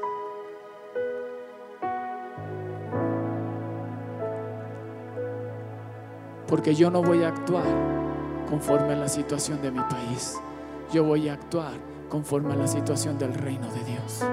Porque 6.47 6.73
yo 6.73 6.89
no 6.89 7.03
voy 7.03 7.23
a 7.23 7.27
actuar 7.27 7.65
conforme 8.49 8.93
a 8.93 8.97
la 8.97 9.07
situación 9.07 9.61
de 9.61 9.69
mi 9.69 9.81
país. 9.81 10.41
Yo 10.91 11.03
voy 11.03 11.29
a 11.29 11.33
actuar 11.33 11.73
conforme 12.09 12.53
a 12.53 12.57
la 12.57 12.67
situación 12.67 13.19
del 13.19 13.35
reino 13.35 13.71
de 13.71 13.83
Dios. 13.83 14.23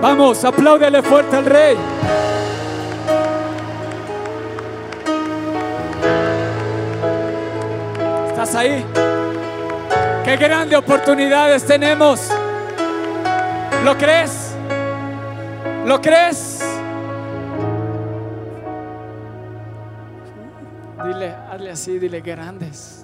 Vamos, 0.00 0.44
apláudele 0.44 1.02
fuerte 1.02 1.36
al 1.36 1.44
rey. 1.44 1.76
¿Estás 8.28 8.54
ahí? 8.54 8.84
Qué 10.24 10.36
grandes 10.36 10.78
oportunidades 10.78 11.66
tenemos. 11.66 12.30
¿Lo 13.84 13.96
crees? 13.98 14.54
¿Lo 15.84 16.00
crees? 16.00 16.64
Dile, 21.04 21.34
hazle 21.50 21.70
así, 21.70 21.98
dile 21.98 22.20
grandes. 22.20 22.99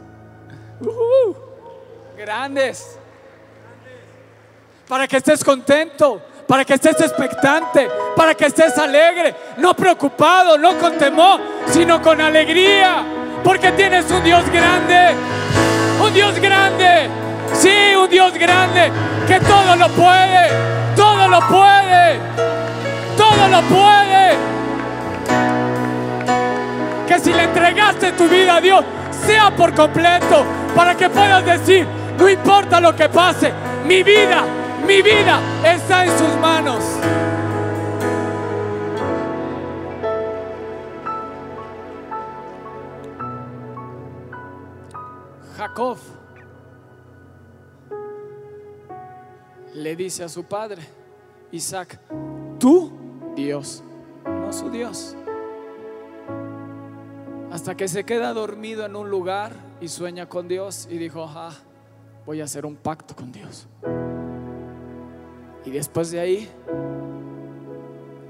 Grandes. 2.16 2.98
Para 4.88 5.06
que 5.06 5.16
estés 5.16 5.42
contento 5.42 6.22
para 6.46 6.64
que 6.64 6.74
estés 6.74 7.00
expectante, 7.00 7.88
para 8.14 8.34
que 8.34 8.46
estés 8.46 8.76
alegre, 8.78 9.34
no 9.58 9.74
preocupado, 9.74 10.56
no 10.56 10.78
con 10.78 10.96
temor, 10.96 11.40
sino 11.66 12.00
con 12.00 12.20
alegría, 12.20 13.02
porque 13.42 13.72
tienes 13.72 14.10
un 14.10 14.22
Dios 14.22 14.48
grande, 14.50 15.14
un 16.00 16.14
Dios 16.14 16.38
grande, 16.38 17.08
sí, 17.52 17.96
un 17.96 18.08
Dios 18.08 18.32
grande, 18.34 18.92
que 19.26 19.40
todo 19.40 19.76
lo 19.76 19.88
puede, 19.88 20.50
todo 20.94 21.28
lo 21.28 21.40
puede, 21.48 22.20
todo 23.16 23.48
lo 23.48 23.60
puede. 23.62 24.36
Que 27.08 27.18
si 27.18 27.32
le 27.32 27.44
entregaste 27.44 28.12
tu 28.12 28.28
vida 28.28 28.56
a 28.56 28.60
Dios, 28.60 28.84
sea 29.26 29.50
por 29.50 29.74
completo, 29.74 30.44
para 30.76 30.94
que 30.94 31.08
puedas 31.10 31.44
decir, 31.44 31.86
no 32.18 32.28
importa 32.28 32.80
lo 32.80 32.94
que 32.94 33.08
pase, 33.08 33.52
mi 33.84 34.02
vida 34.04 34.44
mi 34.86 35.02
vida 35.02 35.40
está 35.64 36.04
en 36.04 36.16
sus 36.16 36.36
manos. 36.40 36.84
Jacob 45.56 45.98
le 49.74 49.96
dice 49.96 50.22
a 50.22 50.28
su 50.28 50.44
padre, 50.44 50.82
Isaac, 51.50 51.98
tú 52.60 52.92
Dios, 53.34 53.82
no 54.24 54.52
su 54.52 54.70
Dios. 54.70 55.16
Hasta 57.50 57.76
que 57.76 57.88
se 57.88 58.04
queda 58.04 58.32
dormido 58.32 58.84
en 58.86 58.94
un 58.94 59.10
lugar 59.10 59.52
y 59.80 59.88
sueña 59.88 60.26
con 60.26 60.48
Dios 60.48 60.88
y 60.90 60.98
dijo, 60.98 61.26
ah, 61.28 61.52
voy 62.24 62.40
a 62.40 62.44
hacer 62.44 62.66
un 62.66 62.76
pacto 62.76 63.14
con 63.14 63.32
Dios. 63.32 63.68
Y 65.64 65.70
después 65.70 66.10
de 66.10 66.20
ahí 66.20 66.48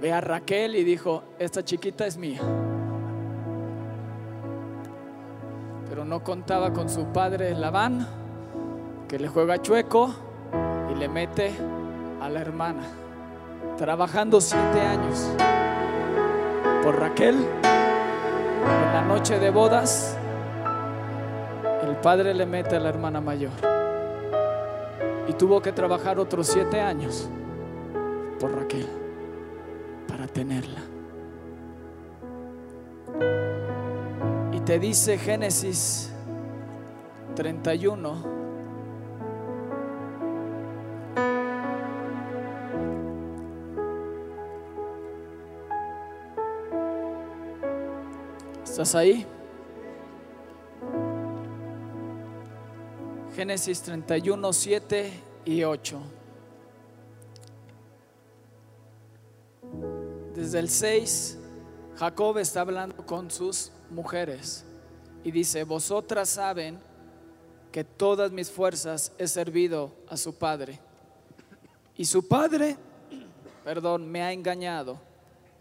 ve 0.01 0.13
a 0.13 0.21
Raquel 0.21 0.77
y 0.77 0.85
dijo, 0.85 1.23
esta 1.39 1.65
chiquita 1.65 2.07
es 2.07 2.17
mía. 2.17 2.41
Pero 5.89 6.05
no 6.05 6.23
contaba 6.23 6.73
con 6.73 6.89
su 6.89 7.07
padre 7.07 7.55
Labán, 7.55 8.07
que 9.09 9.19
le 9.19 9.29
juega 9.29 9.61
chueco 9.63 10.15
y 10.91 10.95
le 10.95 11.09
mete 11.09 11.53
a 12.21 12.29
la 12.29 12.41
hermana, 12.41 12.83
trabajando 13.77 14.41
siete 14.41 14.81
años 14.81 15.31
por 16.83 16.99
Raquel. 16.99 17.37
En 17.37 18.93
la 18.93 19.03
noche 19.03 19.39
de 19.39 19.51
bodas, 19.51 20.16
padre 22.03 22.35
le 22.35 22.47
mete 22.47 22.77
a 22.77 22.81
la 22.81 22.89
hermana 22.89 23.21
mayor 23.21 23.53
y 25.29 25.33
tuvo 25.33 25.61
que 25.61 25.73
trabajar 25.73 26.19
otros 26.19 26.47
siete 26.47 26.81
años 26.81 27.29
por 28.39 28.55
Raquel 28.55 28.87
para 30.09 30.27
tenerla. 30.27 30.81
Y 34.53 34.61
te 34.61 34.79
dice 34.79 35.19
Génesis 35.19 36.13
31. 37.35 38.37
¿Estás 48.65 48.95
ahí? 48.95 49.27
Génesis 53.37 53.83
31, 53.83 54.51
7 54.51 55.13
y 55.45 55.63
8. 55.63 56.01
Desde 60.35 60.59
el 60.59 60.71
6, 60.71 61.39
Jacob 61.97 62.39
está 62.39 62.63
hablando 62.63 63.05
con 63.05 63.31
sus 63.31 63.73
mujeres 63.91 64.65
y 65.23 65.31
dice, 65.31 65.65
vosotras 65.65 66.31
saben 66.31 66.79
que 67.71 67.85
todas 67.85 68.33
mis 68.33 68.51
fuerzas 68.51 69.13
he 69.19 69.29
servido 69.29 69.93
a 70.09 70.17
su 70.17 70.35
padre. 70.35 70.81
Y 71.95 72.07
su 72.07 72.27
padre, 72.27 72.79
perdón, 73.63 74.11
me 74.11 74.23
ha 74.23 74.33
engañado 74.33 74.99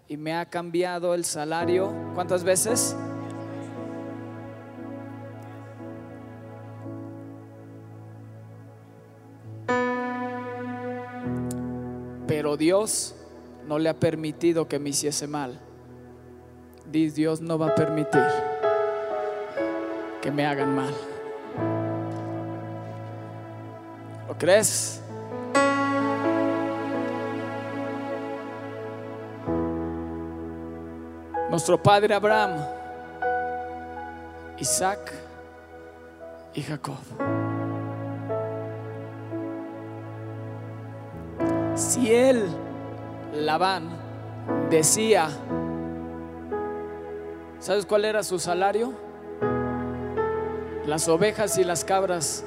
y 0.07 0.15
me 0.15 0.33
ha 0.33 0.45
cambiado 0.45 1.13
el 1.13 1.25
salario. 1.25 1.93
¿Cuántas 2.13 2.45
veces? 2.45 2.95
Dios 12.57 13.15
no 13.67 13.79
le 13.79 13.89
ha 13.89 13.99
permitido 13.99 14.67
que 14.67 14.79
me 14.79 14.89
hiciese 14.89 15.27
mal. 15.27 15.59
Dios 16.91 17.41
no 17.41 17.57
va 17.57 17.67
a 17.67 17.75
permitir 17.75 18.23
que 20.21 20.31
me 20.31 20.45
hagan 20.45 20.75
mal. 20.75 20.93
¿Lo 24.27 24.37
crees? 24.37 25.01
Nuestro 31.49 31.81
padre 31.81 32.13
Abraham, 32.13 32.65
Isaac 34.59 35.13
y 36.53 36.61
Jacob. 36.61 37.64
Si 41.75 42.13
él, 42.13 42.45
Labán, 43.33 43.89
decía, 44.69 45.27
¿sabes 47.59 47.85
cuál 47.85 48.05
era 48.05 48.23
su 48.23 48.39
salario? 48.39 48.93
Las 50.85 51.09
ovejas 51.09 51.57
y 51.57 51.65
las 51.65 51.83
cabras 51.83 52.45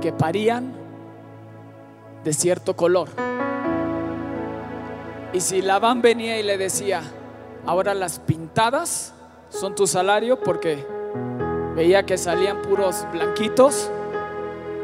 que 0.00 0.12
parían 0.12 0.72
de 2.24 2.32
cierto 2.32 2.74
color. 2.74 3.08
Y 5.32 5.40
si 5.40 5.62
Labán 5.62 6.02
venía 6.02 6.40
y 6.40 6.42
le 6.42 6.58
decía, 6.58 7.02
ahora 7.64 7.94
las 7.94 8.18
pintadas 8.18 9.14
son 9.48 9.76
tu 9.76 9.86
salario 9.86 10.40
porque 10.40 10.84
veía 11.76 12.04
que 12.04 12.18
salían 12.18 12.62
puros 12.62 13.06
blanquitos, 13.12 13.92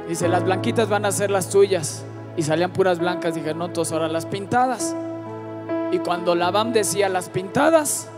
dice, 0.07 0.29
las 0.29 0.45
blanquitas 0.45 0.89
van 0.89 1.05
a 1.05 1.11
ser 1.11 1.33
las 1.33 1.51
tuyas. 1.51 2.05
Y 2.39 2.45
salían 2.45 2.73
puras 2.73 3.01
blancas, 3.01 3.35
dije, 3.35 3.53
no, 3.53 3.67
entonces 3.67 3.93
ahora 3.93 4.07
las 4.07 4.25
pintadas. 4.25 4.95
Y 5.91 5.99
cuando 5.99 6.37
Labán 6.37 6.73
decía 6.73 7.09
las 7.09 7.31
pintadas, 7.31 8.09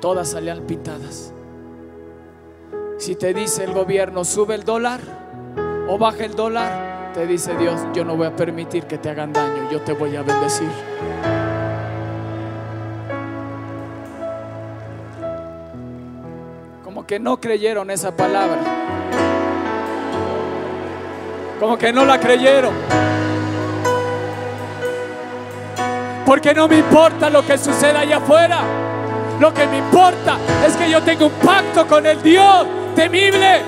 todas 0.00 0.30
salían 0.30 0.62
pintadas. 0.62 1.32
Si 2.98 3.14
te 3.14 3.32
dice 3.32 3.62
el 3.62 3.72
gobierno, 3.72 4.24
sube 4.24 4.56
el 4.56 4.64
dólar 4.64 5.00
o 5.88 5.96
baja 5.98 6.24
el 6.24 6.34
dólar, 6.34 7.12
te 7.14 7.28
dice 7.28 7.56
Dios, 7.56 7.80
yo 7.94 8.04
no 8.04 8.16
voy 8.16 8.26
a 8.26 8.34
permitir 8.34 8.86
que 8.86 8.98
te 8.98 9.08
hagan 9.08 9.32
daño, 9.32 9.70
yo 9.70 9.82
te 9.82 9.92
voy 9.92 10.16
a 10.16 10.22
bendecir. 10.22 10.68
Como 16.82 17.06
que 17.06 17.20
no 17.20 17.40
creyeron 17.40 17.88
esa 17.92 18.16
palabra. 18.16 18.58
Como 21.60 21.78
que 21.78 21.92
no 21.92 22.04
la 22.04 22.18
creyeron. 22.18 23.17
Porque 26.28 26.52
no 26.52 26.68
me 26.68 26.76
importa 26.76 27.30
lo 27.30 27.42
que 27.42 27.56
suceda 27.56 28.00
allá 28.00 28.18
afuera. 28.18 28.60
Lo 29.40 29.54
que 29.54 29.66
me 29.66 29.78
importa 29.78 30.36
es 30.66 30.76
que 30.76 30.90
yo 30.90 31.02
tengo 31.02 31.24
un 31.24 31.32
pacto 31.32 31.86
con 31.86 32.04
el 32.04 32.20
Dios 32.20 32.66
temible. 32.94 33.62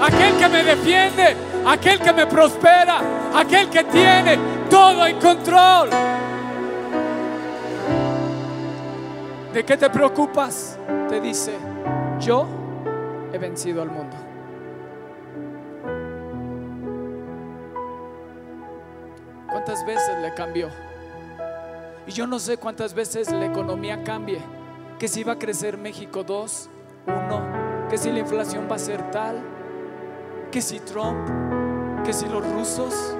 Aquel 0.00 0.36
que 0.36 0.48
me 0.48 0.62
defiende, 0.62 1.36
aquel 1.66 1.98
que 1.98 2.12
me 2.12 2.28
prospera, 2.28 3.00
aquel 3.34 3.68
que 3.68 3.82
tiene 3.82 4.38
todo 4.70 5.04
en 5.04 5.18
control. 5.18 5.90
¿De 9.52 9.64
qué 9.64 9.76
te 9.76 9.90
preocupas? 9.90 10.78
Te 11.08 11.20
dice, 11.20 11.54
yo 12.20 12.46
he 13.32 13.38
vencido 13.38 13.82
al 13.82 13.90
mundo. 13.90 14.16
¿Cuántas 19.50 19.84
veces 19.84 20.16
le 20.22 20.32
cambió? 20.34 20.85
Y 22.06 22.12
yo 22.12 22.26
no 22.26 22.38
sé 22.38 22.56
cuántas 22.56 22.94
veces 22.94 23.30
la 23.32 23.46
economía 23.46 24.04
cambie. 24.04 24.40
Que 24.98 25.08
si 25.08 25.24
va 25.24 25.32
a 25.32 25.38
crecer 25.38 25.76
México 25.76 26.22
2, 26.22 26.70
1, 27.06 27.88
que 27.90 27.98
si 27.98 28.10
la 28.10 28.20
inflación 28.20 28.68
va 28.70 28.76
a 28.76 28.78
ser 28.78 29.10
tal, 29.10 29.42
que 30.50 30.62
si 30.62 30.80
Trump, 30.80 31.28
que 32.04 32.12
si 32.12 32.26
los 32.26 32.48
rusos, 32.52 33.16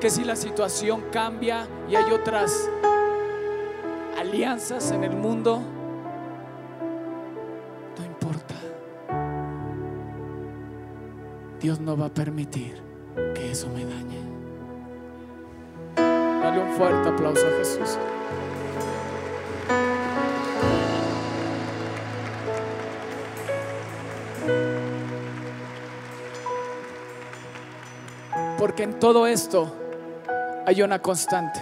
que 0.00 0.10
si 0.10 0.24
la 0.24 0.36
situación 0.36 1.04
cambia 1.10 1.66
y 1.88 1.94
hay 1.94 2.12
otras 2.12 2.68
alianzas 4.18 4.90
en 4.90 5.04
el 5.04 5.16
mundo. 5.16 5.62
No 7.98 8.04
importa. 8.04 8.54
Dios 11.60 11.80
no 11.80 11.96
va 11.96 12.06
a 12.06 12.14
permitir 12.14 12.82
que 13.34 13.52
eso 13.52 13.68
me 13.68 13.84
dañe. 13.84 14.20
Dale 15.96 16.60
un 16.60 16.72
fuerte 16.74 17.08
aplauso 17.08 17.46
a 17.46 17.50
Jesús. 17.58 17.98
Porque 28.58 28.82
en 28.82 28.98
todo 28.98 29.26
esto 29.26 29.72
hay 30.66 30.82
una 30.82 31.00
constante. 31.00 31.60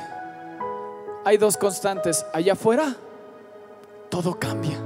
Hay 1.24 1.36
dos 1.36 1.56
constantes. 1.56 2.24
Allá 2.32 2.54
afuera 2.54 2.96
todo 4.08 4.38
cambia. 4.38 4.78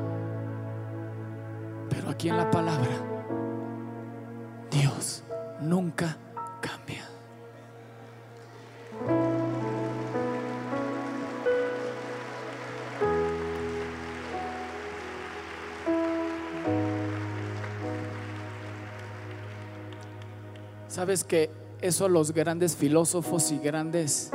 Pero 1.90 2.10
aquí 2.10 2.28
en 2.28 2.36
la 2.36 2.50
palabra, 2.50 2.90
Dios 4.70 5.22
nunca 5.60 6.16
cambia. 6.60 7.07
¿Sabes 20.98 21.22
que 21.22 21.48
eso 21.80 22.08
los 22.08 22.32
grandes 22.32 22.74
filósofos 22.74 23.52
y 23.52 23.58
grandes 23.60 24.32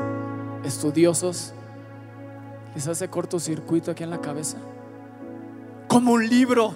estudiosos 0.63 1.53
les 2.73 2.87
hace 2.87 3.09
cortocircuito 3.09 3.91
aquí 3.91 4.03
en 4.03 4.09
la 4.09 4.21
cabeza? 4.21 4.55
Como 5.89 6.13
un 6.13 6.25
libro 6.25 6.73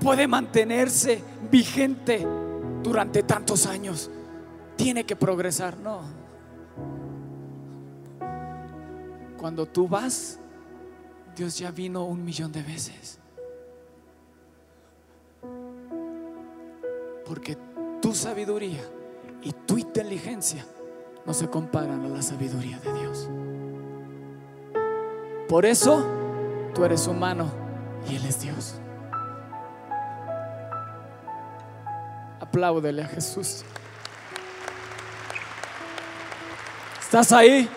puede 0.00 0.28
mantenerse 0.28 1.24
vigente 1.50 2.24
durante 2.84 3.24
tantos 3.24 3.66
años. 3.66 4.12
Tiene 4.76 5.02
que 5.02 5.16
progresar, 5.16 5.76
no. 5.78 6.02
Cuando 9.38 9.66
tú 9.66 9.88
vas, 9.88 10.38
Dios 11.34 11.58
ya 11.58 11.72
vino 11.72 12.04
un 12.04 12.24
millón 12.24 12.52
de 12.52 12.62
veces. 12.62 13.18
Porque 17.24 17.58
sabiduría 18.16 18.82
y 19.42 19.52
tu 19.52 19.78
inteligencia 19.78 20.64
no 21.24 21.32
se 21.32 21.48
comparan 21.48 22.04
a 22.04 22.08
la 22.08 22.22
sabiduría 22.22 22.78
de 22.80 22.92
Dios. 22.92 23.28
Por 25.48 25.64
eso 25.64 26.04
tú 26.74 26.84
eres 26.84 27.06
humano 27.06 27.48
y 28.10 28.16
Él 28.16 28.24
es 28.26 28.40
Dios. 28.40 28.74
Apláudele 32.40 33.02
a 33.02 33.06
Jesús. 33.06 33.64
¿Estás 37.00 37.30
ahí? 37.32 37.68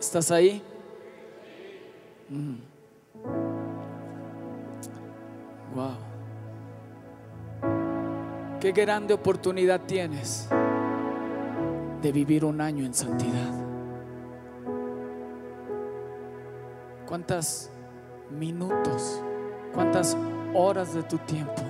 ¿Estás 0.00 0.30
ahí? 0.30 0.62
Mm. 2.30 2.56
Wow. 5.74 5.96
Qué 8.60 8.72
grande 8.72 9.14
oportunidad 9.14 9.82
tienes 9.86 10.48
de 12.02 12.12
vivir 12.12 12.44
un 12.44 12.60
año 12.60 12.84
en 12.84 12.92
santidad. 12.92 13.52
¿Cuántas 17.06 17.70
minutos, 18.30 19.22
cuántas 19.72 20.16
horas 20.54 20.92
de 20.94 21.02
tu 21.04 21.18
tiempo 21.18 21.62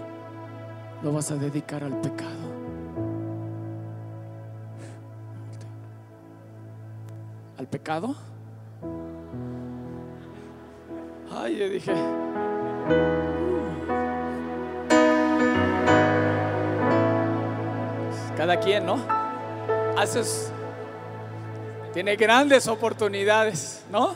lo 1.03 1.13
vas 1.13 1.31
a 1.31 1.37
dedicar 1.37 1.85
al 1.85 2.01
pecado? 2.01 2.49
¿Al 7.59 7.67
pecado? 7.69 8.15
Yo 11.59 11.69
dije. 11.69 11.93
Cada 18.37 18.61
quien, 18.61 18.87
¿no? 18.87 18.99
Haces. 19.97 20.53
Tiene 21.93 22.15
grandes 22.15 22.69
oportunidades, 22.69 23.85
¿no? 23.91 24.15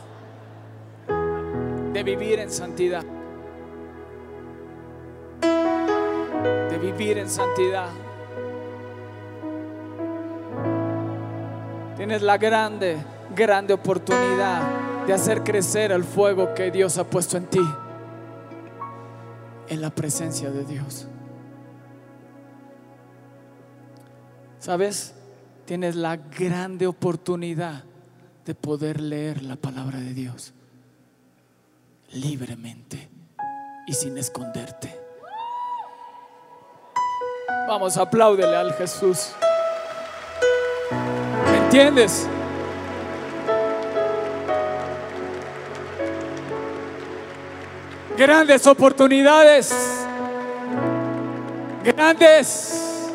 De 1.93 2.03
vivir 2.05 2.39
en 2.39 2.53
santidad. 2.53 3.03
de 6.71 6.79
vivir 6.79 7.19
en 7.19 7.29
santidad. 7.29 7.89
Tienes 11.97 12.23
la 12.23 12.39
grande, 12.39 12.99
grande 13.35 13.75
oportunidad 13.75 14.92
de 15.07 15.12
hacer 15.12 15.43
crecer 15.43 15.93
el 15.93 16.05
fuego 16.05 16.55
que 16.55 16.71
Dios 16.71 16.99
ha 16.99 17.05
puesto 17.05 17.37
en 17.37 17.47
ti, 17.47 17.61
en 19.69 19.81
la 19.81 19.91
presencia 19.91 20.51
de 20.51 20.65
Dios. 20.65 21.09
¿Sabes? 24.59 25.15
Tienes 25.65 25.97
la 25.97 26.17
grande 26.17 26.87
oportunidad 26.87 27.85
de 28.45 28.55
poder 28.55 29.01
leer 29.01 29.43
la 29.43 29.57
palabra 29.57 29.99
de 29.99 30.15
Dios 30.15 30.53
libremente 32.12 33.09
y 33.87 33.95
sin 33.95 34.19
esconderte. 34.19 35.01
Vamos, 37.67 37.97
apláudele 37.97 38.57
al 38.57 38.73
Jesús. 38.75 39.31
¿Me 41.51 41.57
entiendes? 41.59 42.29
Grandes 48.16 48.66
oportunidades. 48.66 49.72
Grandes. 51.83 53.11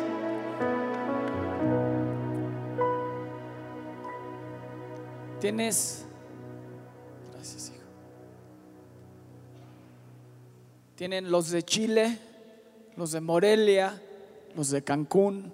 Tienes. 5.40 6.04
Gracias, 7.32 7.72
hijo. 7.74 7.86
Tienen 10.96 11.30
los 11.30 11.50
de 11.50 11.62
Chile, 11.62 12.18
los 12.96 13.12
de 13.12 13.20
Morelia, 13.20 14.02
los 14.56 14.70
de 14.70 14.82
Cancún, 14.82 15.52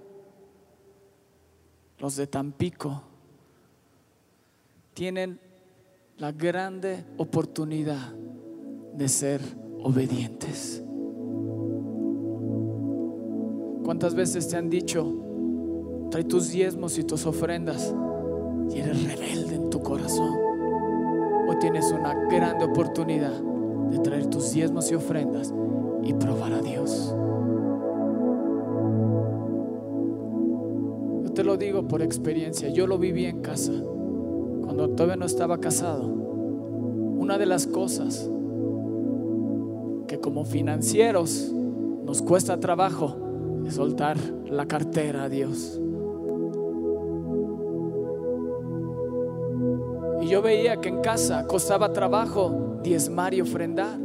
los 1.98 2.16
de 2.16 2.26
Tampico. 2.26 3.02
Tienen 4.94 5.38
la 6.16 6.32
grande 6.32 7.04
oportunidad 7.18 8.14
de 8.96 9.08
ser 9.08 9.40
obedientes. 9.82 10.82
¿Cuántas 13.84 14.14
veces 14.14 14.48
te 14.48 14.56
han 14.56 14.70
dicho, 14.70 16.06
trae 16.10 16.24
tus 16.24 16.50
diezmos 16.50 16.98
y 16.98 17.04
tus 17.04 17.26
ofrendas 17.26 17.94
y 18.70 18.78
eres 18.78 19.04
rebelde 19.04 19.56
en 19.56 19.70
tu 19.70 19.82
corazón? 19.82 20.38
Hoy 21.48 21.56
tienes 21.60 21.92
una 21.92 22.14
grande 22.28 22.64
oportunidad 22.64 23.38
de 23.90 23.98
traer 23.98 24.26
tus 24.26 24.52
diezmos 24.52 24.90
y 24.90 24.94
ofrendas 24.94 25.52
y 26.02 26.14
probar 26.14 26.54
a 26.54 26.62
Dios. 26.62 27.14
Yo 31.24 31.32
te 31.32 31.44
lo 31.44 31.56
digo 31.56 31.86
por 31.86 32.00
experiencia, 32.00 32.68
yo 32.70 32.86
lo 32.86 32.96
viví 32.96 33.26
en 33.26 33.42
casa, 33.42 33.72
cuando 34.62 34.90
todavía 34.90 35.16
no 35.16 35.26
estaba 35.26 35.58
casado. 35.58 36.06
Una 36.06 37.36
de 37.36 37.46
las 37.46 37.66
cosas 37.66 38.30
como 40.24 40.46
financieros 40.46 41.52
nos 41.52 42.22
cuesta 42.22 42.58
trabajo 42.58 43.14
soltar 43.68 44.16
la 44.48 44.64
cartera 44.64 45.24
a 45.24 45.28
Dios. 45.28 45.78
Y 50.22 50.26
yo 50.26 50.40
veía 50.40 50.78
que 50.80 50.88
en 50.88 51.02
casa 51.02 51.46
costaba 51.46 51.92
trabajo 51.92 52.78
diezmar 52.82 53.34
y 53.34 53.42
ofrendar. 53.42 53.98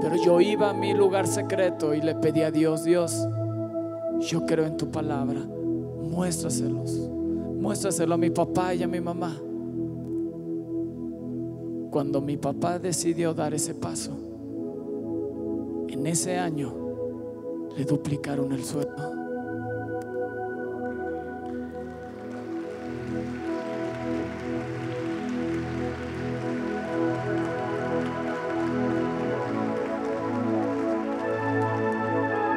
Pero 0.00 0.16
yo 0.24 0.40
iba 0.40 0.70
a 0.70 0.74
mi 0.74 0.92
lugar 0.92 1.28
secreto 1.28 1.94
y 1.94 2.02
le 2.02 2.16
pedí 2.16 2.42
a 2.42 2.50
Dios, 2.50 2.82
Dios, 2.82 3.28
yo 4.18 4.44
creo 4.44 4.66
en 4.66 4.76
tu 4.76 4.90
palabra, 4.90 5.38
muéstraselos, 6.02 7.08
muéstraselo 7.60 8.14
a 8.14 8.18
mi 8.18 8.30
papá 8.30 8.74
y 8.74 8.82
a 8.82 8.88
mi 8.88 9.00
mamá. 9.00 9.36
Cuando 11.90 12.20
mi 12.20 12.36
papá 12.36 12.78
decidió 12.78 13.32
dar 13.34 13.54
ese 13.54 13.74
paso, 13.74 14.12
en 15.88 16.06
ese 16.06 16.38
año 16.38 16.74
le 17.76 17.84
duplicaron 17.84 18.52
el 18.52 18.64
sueldo. 18.64 19.18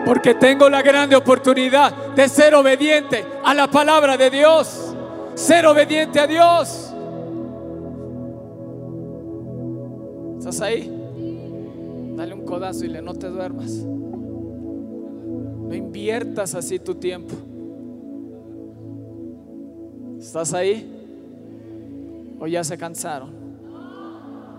Porque 0.05 0.35
tengo 0.35 0.69
la 0.69 0.81
grande 0.81 1.15
oportunidad 1.15 2.13
de 2.15 2.27
ser 2.27 2.53
obediente 2.53 3.25
a 3.45 3.53
la 3.53 3.71
palabra 3.71 4.17
de 4.17 4.29
Dios. 4.29 4.93
Ser 5.35 5.65
obediente 5.65 6.19
a 6.19 6.27
Dios. 6.27 6.90
¿Estás 10.51 10.67
ahí? 10.67 10.81
Dale 12.17 12.33
un 12.33 12.45
codazo 12.45 12.83
y 12.83 12.89
le 12.89 13.01
no 13.01 13.13
te 13.13 13.27
duermas. 13.27 13.71
No 13.71 15.73
inviertas 15.73 16.55
así 16.55 16.77
tu 16.77 16.95
tiempo. 16.95 17.33
¿Estás 20.19 20.53
ahí? 20.53 22.35
¿O 22.37 22.47
ya 22.47 22.65
se 22.65 22.77
cansaron? 22.77 23.31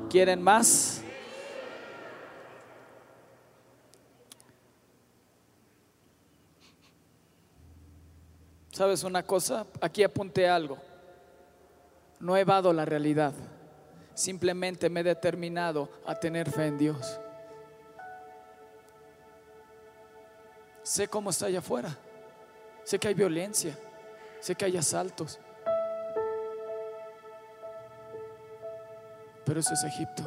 ¿Quieren 0.09 0.41
más? 0.41 1.03
¿Sabes 8.71 9.05
una 9.05 9.23
cosa? 9.25 9.67
Aquí 9.83 10.03
apunté 10.03 10.49
algo. 10.49 10.79
No 12.19 12.35
evado 12.35 12.73
la 12.73 12.87
realidad. 12.87 13.35
Simplemente 14.15 14.91
me 14.91 15.01
he 15.01 15.05
determinado 15.05 15.89
a 16.07 16.15
tener 16.15 16.51
fe 16.51 16.67
en 16.67 16.79
Dios. 16.79 17.21
Sé 20.83 21.09
cómo 21.09 21.31
está 21.31 21.47
allá 21.47 21.61
afuera. 21.61 21.97
Sé 22.85 22.99
que 22.99 23.09
hay 23.09 23.15
violencia. 23.15 23.77
Sé 24.41 24.55
que 24.55 24.65
hay 24.65 24.77
asaltos. 24.77 25.39
Pero 29.45 29.61
eso 29.61 29.73
es 29.75 29.85
Egipto. 29.85 30.23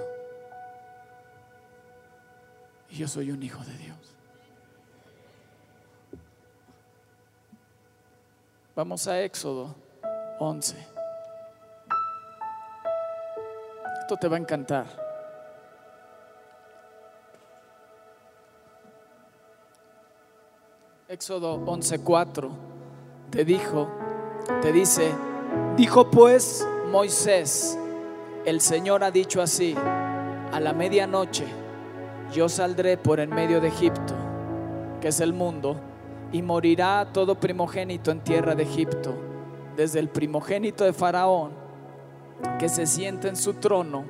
Y 2.89 2.97
yo 2.97 3.07
soy 3.07 3.31
un 3.31 3.43
hijo 3.43 3.63
de 3.63 3.77
Dios. 3.77 3.97
Vamos 8.75 9.07
a 9.07 9.21
Éxodo 9.21 9.73
11. 10.39 10.94
Esto 14.05 14.17
te 14.17 14.27
va 14.27 14.35
a 14.35 14.39
encantar. 14.39 14.85
Éxodo 21.09 21.65
11:4 21.65 22.51
te 23.31 23.43
dijo, 23.43 23.87
te 24.61 24.71
dice, 24.71 25.11
dijo 25.75 26.11
pues 26.11 26.67
Moisés, 26.91 27.79
el 28.45 28.61
Señor 28.61 29.03
ha 29.03 29.09
dicho 29.09 29.41
así, 29.41 29.73
a 30.51 30.59
la 30.59 30.73
medianoche 30.73 31.47
yo 32.31 32.47
saldré 32.47 32.97
por 32.97 33.19
en 33.19 33.31
medio 33.31 33.59
de 33.59 33.69
Egipto, 33.69 34.13
que 35.01 35.07
es 35.07 35.19
el 35.19 35.33
mundo, 35.33 35.77
y 36.31 36.43
morirá 36.43 37.09
todo 37.11 37.39
primogénito 37.39 38.11
en 38.11 38.19
tierra 38.19 38.53
de 38.53 38.61
Egipto, 38.61 39.15
desde 39.75 39.99
el 39.99 40.09
primogénito 40.09 40.83
de 40.83 40.93
Faraón, 40.93 41.64
que 42.59 42.69
se 42.69 42.85
siente 42.85 43.27
en 43.27 43.35
su 43.35 43.55
trono, 43.55 44.05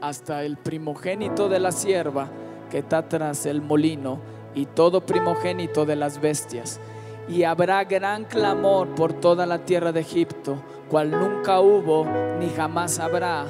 hasta 0.00 0.44
el 0.44 0.56
primogénito 0.56 1.48
de 1.48 1.60
la 1.60 1.72
sierva 1.72 2.28
que 2.70 2.78
está 2.78 3.08
tras 3.08 3.46
el 3.46 3.62
molino, 3.62 4.20
y 4.54 4.66
todo 4.66 5.00
primogénito 5.00 5.84
de 5.84 5.96
las 5.96 6.20
bestias. 6.20 6.80
Y 7.28 7.42
habrá 7.44 7.84
gran 7.84 8.24
clamor 8.24 8.88
por 8.94 9.12
toda 9.12 9.46
la 9.46 9.58
tierra 9.58 9.92
de 9.92 10.00
Egipto, 10.00 10.56
cual 10.88 11.10
nunca 11.10 11.60
hubo 11.60 12.06
ni 12.38 12.48
jamás 12.50 12.98
habrá. 12.98 13.46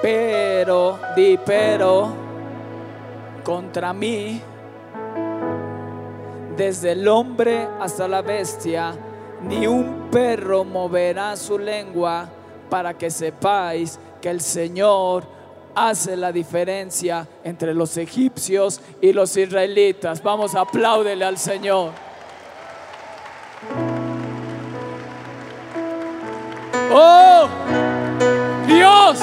Pero, 0.00 0.98
di 1.16 1.38
pero, 1.44 2.12
contra 3.44 3.92
mí, 3.92 4.40
desde 6.56 6.92
el 6.92 7.08
hombre 7.08 7.68
hasta 7.80 8.06
la 8.06 8.22
bestia, 8.22 8.94
ni 9.48 9.66
un 9.66 10.08
perro 10.10 10.64
moverá 10.64 11.36
su 11.36 11.58
lengua 11.58 12.28
para 12.72 12.94
que 12.94 13.10
sepáis 13.10 13.98
que 14.18 14.30
el 14.30 14.40
Señor 14.40 15.24
hace 15.74 16.16
la 16.16 16.32
diferencia 16.32 17.28
entre 17.44 17.74
los 17.74 17.98
egipcios 17.98 18.80
y 18.98 19.12
los 19.12 19.36
israelitas. 19.36 20.22
Vamos, 20.22 20.54
apláudele 20.54 21.22
al 21.22 21.36
Señor. 21.36 21.90
Oh, 26.90 27.46
Dios 28.66 29.18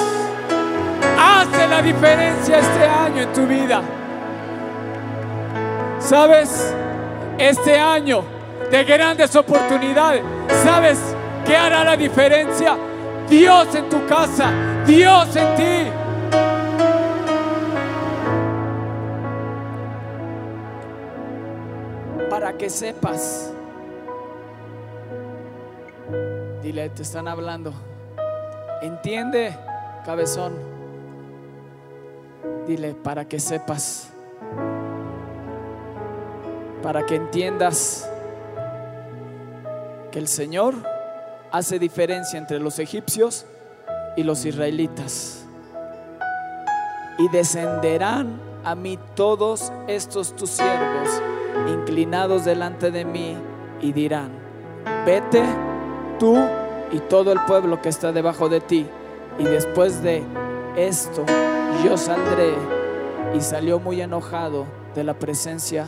hace 1.18 1.66
la 1.66 1.82
diferencia 1.82 2.60
este 2.60 2.84
año 2.84 3.22
en 3.22 3.32
tu 3.32 3.46
vida. 3.48 3.82
¿Sabes? 5.98 6.72
Este 7.36 7.76
año 7.76 8.22
de 8.70 8.84
grandes 8.84 9.34
oportunidades, 9.34 10.22
¿sabes 10.62 11.00
qué 11.44 11.56
hará 11.56 11.82
la 11.82 11.96
diferencia? 11.96 12.76
Dios 13.30 13.72
en 13.76 13.88
tu 13.88 14.04
casa, 14.06 14.50
Dios 14.84 15.36
en 15.36 15.56
ti. 15.56 15.90
Para 22.28 22.58
que 22.58 22.68
sepas. 22.68 23.52
Dile, 26.60 26.90
te 26.90 27.02
están 27.02 27.28
hablando. 27.28 27.72
Entiende, 28.82 29.56
cabezón. 30.04 30.54
Dile, 32.66 32.94
para 32.94 33.26
que 33.26 33.38
sepas. 33.38 34.10
Para 36.82 37.06
que 37.06 37.14
entiendas 37.14 38.10
que 40.10 40.18
el 40.18 40.26
Señor 40.26 40.74
hace 41.52 41.78
diferencia 41.78 42.38
entre 42.38 42.60
los 42.60 42.78
egipcios 42.78 43.46
y 44.16 44.22
los 44.22 44.44
israelitas. 44.44 45.44
Y 47.18 47.28
descenderán 47.28 48.40
a 48.64 48.74
mí 48.74 48.98
todos 49.14 49.72
estos 49.86 50.34
tus 50.36 50.50
siervos, 50.50 51.08
inclinados 51.68 52.44
delante 52.44 52.90
de 52.90 53.04
mí, 53.04 53.36
y 53.80 53.92
dirán, 53.92 54.30
vete 55.04 55.42
tú 56.18 56.36
y 56.92 56.98
todo 57.00 57.32
el 57.32 57.40
pueblo 57.46 57.80
que 57.80 57.88
está 57.88 58.12
debajo 58.12 58.48
de 58.48 58.60
ti. 58.60 58.86
Y 59.38 59.44
después 59.44 60.02
de 60.02 60.22
esto 60.76 61.24
yo 61.84 61.96
saldré. 61.96 62.54
Y 63.34 63.40
salió 63.40 63.78
muy 63.78 64.00
enojado 64.00 64.66
de 64.94 65.04
la 65.04 65.14
presencia 65.14 65.86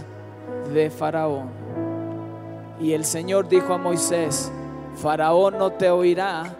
de 0.73 0.91
Faraón. 0.91 1.51
Y 2.81 2.93
el 2.93 3.05
Señor 3.05 3.49
dijo 3.49 3.75
a 3.75 3.79
Moisés, 3.79 4.53
Faraón 4.97 5.59
no 5.59 5.73
te 5.73 5.91
oirá 5.91 6.55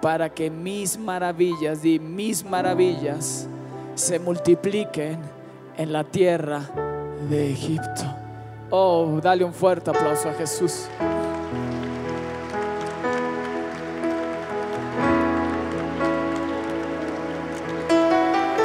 para 0.00 0.28
que 0.28 0.50
mis 0.50 0.98
maravillas, 0.98 1.84
y 1.84 1.98
mis 1.98 2.44
maravillas, 2.44 3.46
se 3.94 4.18
multipliquen 4.18 5.18
en 5.76 5.92
la 5.92 6.04
tierra 6.04 6.62
de 7.28 7.52
Egipto. 7.52 8.02
Oh, 8.70 9.20
dale 9.22 9.44
un 9.44 9.52
fuerte 9.52 9.90
aplauso 9.90 10.28
a 10.28 10.34
Jesús. 10.34 10.88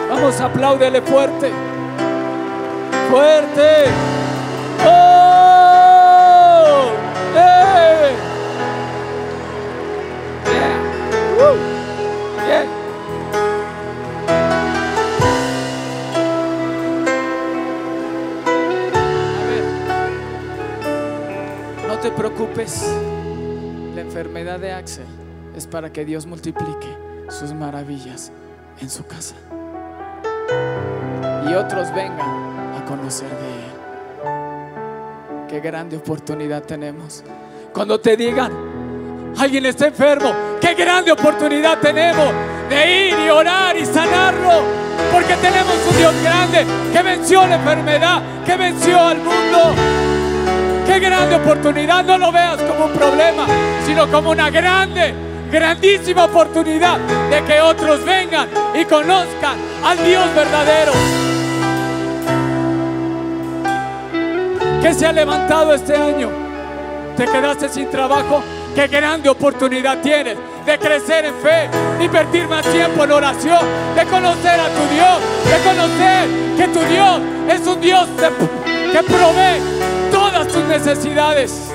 Vamos, 0.09 0.41
apláudele 0.41 1.01
fuerte. 1.01 1.51
Fuerte. 3.09 3.85
Oh, 4.85 5.08
para 25.67 25.91
que 25.91 26.05
Dios 26.05 26.25
multiplique 26.25 26.97
sus 27.29 27.53
maravillas 27.53 28.31
en 28.81 28.89
su 28.89 29.05
casa 29.05 29.35
y 31.49 31.53
otros 31.53 31.93
vengan 31.93 32.75
a 32.77 32.85
conocer 32.85 33.29
de 33.29 33.35
Él. 33.35 33.73
Qué 35.47 35.59
grande 35.59 35.97
oportunidad 35.97 36.63
tenemos. 36.63 37.23
Cuando 37.73 37.99
te 37.99 38.15
digan, 38.15 38.51
alguien 39.37 39.65
está 39.65 39.87
enfermo, 39.87 40.33
qué 40.61 40.75
grande 40.75 41.11
oportunidad 41.11 41.79
tenemos 41.79 42.31
de 42.69 43.07
ir 43.07 43.15
y 43.25 43.29
orar 43.29 43.75
y 43.77 43.85
sanarlo. 43.85 44.61
Porque 45.11 45.35
tenemos 45.35 45.75
un 45.89 45.97
Dios 45.97 46.13
grande 46.23 46.65
que 46.93 47.01
venció 47.01 47.45
la 47.47 47.55
enfermedad, 47.55 48.21
que 48.45 48.55
venció 48.55 48.99
al 48.99 49.17
mundo. 49.17 49.73
Qué 50.85 50.99
grande 50.99 51.35
oportunidad. 51.35 52.03
No 52.03 52.15
lo 52.17 52.31
veas 52.31 52.61
como 52.61 52.85
un 52.85 52.93
problema, 52.93 53.47
sino 53.85 54.09
como 54.11 54.29
una 54.31 54.49
grande, 54.51 55.13
grandísima 55.51 56.25
oportunidad 56.25 56.97
de 57.29 57.43
que 57.43 57.61
otros 57.61 58.03
vengan 58.05 58.49
y 58.73 58.85
conozcan 58.85 59.57
al 59.83 60.03
Dios 60.05 60.25
verdadero. 60.35 60.93
que 64.81 64.93
se 64.93 65.05
ha 65.05 65.11
levantado 65.11 65.73
este 65.73 65.95
año. 65.95 66.29
Te 67.17 67.25
quedaste 67.25 67.69
sin 67.69 67.89
trabajo. 67.89 68.41
Qué 68.73 68.87
grande 68.87 69.29
oportunidad 69.29 69.99
tienes 70.01 70.37
de 70.65 70.77
crecer 70.77 71.25
en 71.25 71.35
fe, 71.35 71.69
de 71.97 72.05
invertir 72.05 72.47
más 72.47 72.65
tiempo 72.65 73.03
en 73.03 73.11
oración, 73.11 73.59
de 73.95 74.05
conocer 74.05 74.59
a 74.59 74.69
tu 74.69 74.93
Dios, 74.93 75.19
de 75.45 75.69
conocer 75.69 76.29
que 76.55 76.67
tu 76.67 76.79
Dios 76.85 77.19
es 77.49 77.67
un 77.67 77.81
Dios 77.81 78.07
que 78.91 79.03
provee 79.03 79.59
todas 80.11 80.47
tus 80.47 80.63
necesidades. 80.65 81.71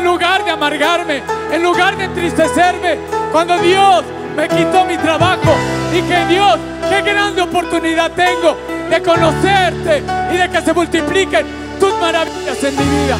En 0.00 0.06
lugar 0.06 0.42
de 0.42 0.50
amargarme, 0.50 1.22
en 1.52 1.62
lugar 1.62 1.94
de 1.94 2.04
entristecerme, 2.04 2.96
cuando 3.30 3.58
Dios 3.58 4.02
me 4.34 4.48
quitó 4.48 4.86
mi 4.86 4.96
trabajo, 4.96 5.54
dije 5.92 6.26
Dios, 6.26 6.58
qué 6.88 7.02
grande 7.02 7.42
oportunidad 7.42 8.10
tengo 8.12 8.56
de 8.88 9.02
conocerte 9.02 10.02
y 10.32 10.36
de 10.38 10.48
que 10.48 10.62
se 10.62 10.72
multipliquen 10.72 11.46
tus 11.78 11.92
maravillas 12.00 12.64
en 12.64 12.76
mi 12.78 12.82
vida. 12.82 13.18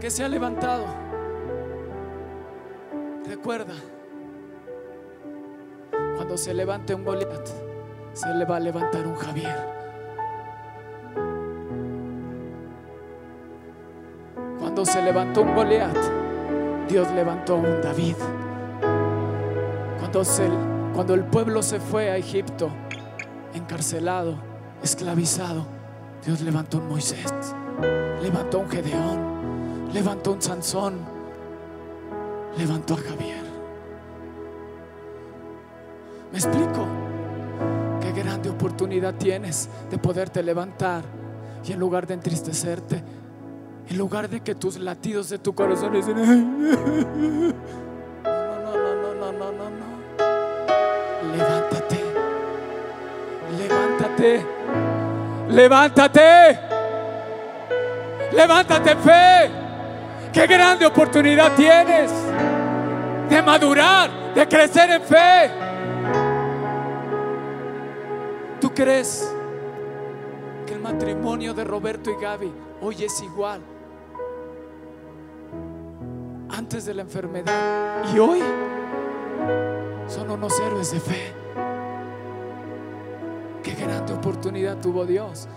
Que 0.00 0.08
se 0.08 0.22
ha 0.22 0.28
levantado. 0.28 0.84
Recuerda, 3.26 3.74
cuando 6.14 6.36
se 6.36 6.54
levante 6.54 6.94
un 6.94 7.04
Goliat, 7.04 7.48
se 8.12 8.32
le 8.34 8.44
va 8.44 8.58
a 8.58 8.60
levantar 8.60 9.04
un 9.04 9.16
Javier. 9.16 9.71
Se 14.84 15.00
levantó 15.00 15.42
un 15.42 15.54
Goliat, 15.54 15.96
Dios 16.88 17.08
levantó 17.12 17.56
un 17.56 17.80
David. 17.80 18.16
Cuando, 19.98 20.22
cuando 20.92 21.14
el 21.14 21.24
pueblo 21.24 21.62
se 21.62 21.78
fue 21.78 22.10
a 22.10 22.16
Egipto, 22.16 22.68
encarcelado, 23.54 24.34
esclavizado, 24.82 25.66
Dios 26.26 26.40
levantó 26.42 26.78
un 26.78 26.88
Moisés, 26.88 27.32
levantó 28.22 28.58
un 28.58 28.68
Gedeón, 28.68 29.88
levantó 29.94 30.32
un 30.32 30.42
Sansón, 30.42 30.98
levantó 32.58 32.94
a 32.94 32.98
Javier. 32.98 33.44
¿Me 36.32 36.38
explico? 36.38 36.86
Qué 38.00 38.12
grande 38.12 38.50
oportunidad 38.50 39.14
tienes 39.14 39.68
de 39.90 39.96
poderte 39.96 40.42
levantar 40.42 41.04
y 41.64 41.72
en 41.72 41.78
lugar 41.78 42.06
de 42.06 42.14
entristecerte, 42.14 43.21
en 43.88 43.98
lugar 43.98 44.28
de 44.28 44.40
que 44.40 44.54
tus 44.54 44.78
latidos 44.78 45.28
de 45.28 45.38
tu 45.38 45.54
corazón 45.54 45.92
dicen, 45.92 46.16
"Ay, 46.18 47.52
no, 48.24 48.72
no, 48.72 48.76
no, 48.76 49.14
no, 49.14 49.32
no, 49.32 49.52
no, 49.52 49.70
no. 49.70 49.92
Levántate. 51.36 52.00
Levántate. 53.58 54.46
Levántate. 55.48 56.58
Levántate 58.32 58.96
fe. 58.96 59.50
Qué 60.32 60.46
grande 60.46 60.86
oportunidad 60.86 61.54
tienes 61.54 62.10
de 63.28 63.42
madurar, 63.42 64.34
de 64.34 64.48
crecer 64.48 64.90
en 64.90 65.02
fe. 65.02 65.50
¿Tú 68.60 68.72
crees 68.72 69.30
que 70.66 70.74
el 70.74 70.80
matrimonio 70.80 71.52
de 71.52 71.64
Roberto 71.64 72.10
y 72.10 72.22
Gaby 72.22 72.52
hoy 72.80 73.04
es 73.04 73.20
igual? 73.22 73.60
Antes 76.62 76.84
de 76.84 76.94
la 76.94 77.02
enfermedad 77.02 78.04
y 78.14 78.20
hoy 78.20 78.38
son 80.06 80.30
unos 80.30 80.60
héroes 80.60 80.92
de 80.92 81.00
fe. 81.00 81.32
Qué 83.64 83.74
grande 83.74 84.12
oportunidad 84.12 84.78
tuvo 84.78 85.04
Dios. 85.04 85.48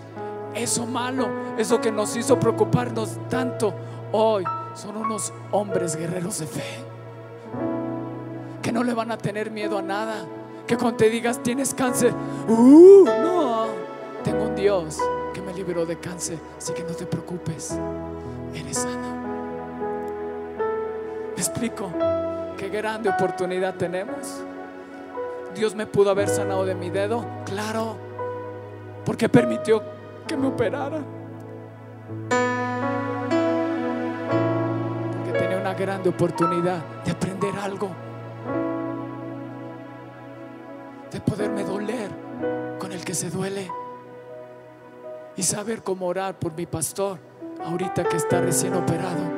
Eso 0.52 0.84
malo, 0.84 1.28
eso 1.58 1.80
que 1.80 1.92
nos 1.92 2.16
hizo 2.16 2.40
preocuparnos 2.40 3.20
tanto, 3.28 3.72
hoy 4.10 4.42
son 4.74 4.96
unos 4.96 5.32
hombres 5.52 5.94
guerreros 5.94 6.40
de 6.40 6.46
fe. 6.48 6.84
Que 8.60 8.72
no 8.72 8.82
le 8.82 8.92
van 8.92 9.12
a 9.12 9.16
tener 9.16 9.52
miedo 9.52 9.78
a 9.78 9.82
nada. 9.82 10.26
Que 10.66 10.76
cuando 10.76 10.96
te 10.96 11.08
digas 11.08 11.40
tienes 11.40 11.72
cáncer, 11.72 12.12
uh, 12.48 13.04
no, 13.04 13.66
tengo 14.24 14.42
un 14.42 14.56
Dios 14.56 14.98
que 15.32 15.40
me 15.40 15.54
liberó 15.54 15.86
de 15.86 16.00
cáncer, 16.00 16.40
así 16.58 16.72
que 16.72 16.82
no 16.82 16.94
te 16.94 17.06
preocupes, 17.06 17.78
eres 18.52 18.78
sana. 18.78 19.25
¿Me 21.36 21.42
explico? 21.42 21.92
Qué 22.56 22.70
grande 22.70 23.10
oportunidad 23.10 23.74
tenemos. 23.74 24.42
Dios 25.54 25.74
me 25.74 25.86
pudo 25.86 26.10
haber 26.10 26.28
sanado 26.30 26.64
de 26.64 26.74
mi 26.74 26.88
dedo? 26.88 27.26
Claro, 27.44 27.98
porque 29.04 29.28
permitió 29.28 29.82
que 30.26 30.34
me 30.34 30.46
operara. 30.46 30.98
Porque 35.24 35.38
tenía 35.38 35.58
una 35.58 35.74
grande 35.74 36.08
oportunidad 36.08 36.82
de 37.04 37.10
aprender 37.10 37.54
algo, 37.62 37.90
de 41.10 41.20
poderme 41.20 41.64
doler 41.64 42.10
con 42.78 42.92
el 42.92 43.04
que 43.04 43.14
se 43.14 43.28
duele 43.28 43.70
y 45.36 45.42
saber 45.42 45.82
cómo 45.82 46.06
orar 46.06 46.38
por 46.38 46.54
mi 46.54 46.64
pastor 46.64 47.18
ahorita 47.62 48.04
que 48.04 48.16
está 48.16 48.40
recién 48.40 48.74
operado. 48.74 49.35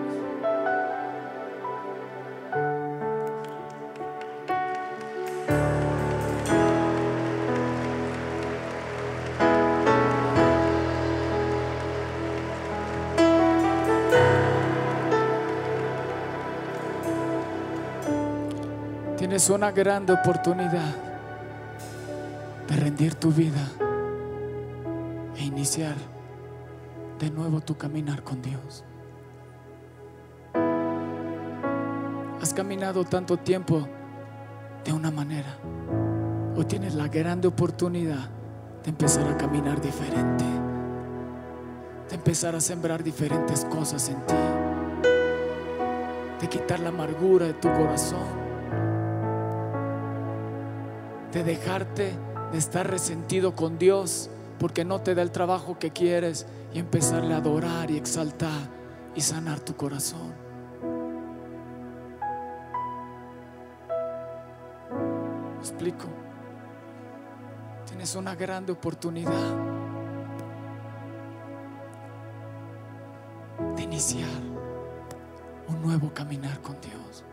Tienes 19.49 19.63
una 19.63 19.73
grande 19.73 20.13
oportunidad 20.13 20.95
de 22.69 22.77
rendir 22.77 23.15
tu 23.15 23.31
vida 23.31 23.67
e 25.37 25.43
iniciar 25.43 25.95
de 27.19 27.31
nuevo 27.31 27.63
tu 27.63 27.75
caminar 27.75 28.23
con 28.23 28.43
Dios. 28.43 28.85
Has 32.43 32.53
caminado 32.53 33.05
tanto 33.05 33.39
tiempo 33.39 33.89
de 34.85 34.93
una 34.93 35.11
manera. 35.11 35.57
Hoy 36.55 36.67
tienes 36.67 36.95
la 36.95 37.09
grande 37.09 37.49
oportunidad 37.49 38.29
de 38.85 38.91
empezar 38.91 39.27
a 39.29 39.39
caminar 39.39 39.81
diferente. 39.81 40.45
De 42.11 42.17
empezar 42.17 42.55
a 42.55 42.61
sembrar 42.61 43.03
diferentes 43.03 43.65
cosas 43.65 44.11
en 44.11 44.27
ti. 44.27 44.35
De 46.39 46.49
quitar 46.51 46.81
la 46.81 46.91
amargura 46.91 47.47
de 47.47 47.55
tu 47.55 47.73
corazón. 47.73 48.48
De 51.33 51.45
dejarte 51.45 52.13
de 52.53 52.59
estar 52.59 52.89
resentido 52.91 53.55
con 53.55 53.79
Dios 53.79 54.31
porque 54.59 54.85
no 54.85 55.01
te 55.01 55.15
da 55.15 55.23
el 55.23 55.31
trabajo 55.31 55.79
que 55.79 55.91
quieres 55.91 56.47
y 56.73 56.79
empezarle 56.79 57.35
a 57.35 57.39
adorar 57.39 57.91
y 57.91 57.97
exaltar 57.97 58.69
y 59.15 59.21
sanar 59.21 59.61
tu 59.61 59.77
corazón. 59.77 60.33
¿Me 65.55 65.59
explico? 65.61 66.07
Tienes 67.87 68.15
una 68.15 68.35
grande 68.35 68.73
oportunidad 68.73 69.57
de 73.77 73.83
iniciar 73.83 74.29
un 75.69 75.83
nuevo 75.83 76.13
caminar 76.15 76.61
con 76.61 76.81
Dios. 76.81 77.25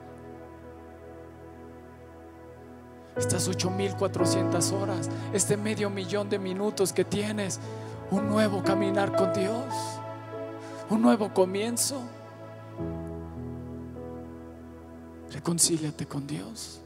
Estas 3.16 3.48
8400 3.48 4.72
horas, 4.74 5.10
este 5.32 5.56
medio 5.56 5.90
millón 5.90 6.30
de 6.30 6.38
minutos 6.38 6.92
que 6.92 7.06
tienes, 7.06 7.60
un 8.12 8.28
nuevo 8.28 8.62
caminar 8.62 9.16
con 9.16 9.34
Dios, 9.34 9.74
un 10.90 11.02
nuevo 11.02 11.34
comienzo. 11.34 12.02
Reconcíliate 15.32 16.06
con 16.06 16.28
Dios. 16.28 16.82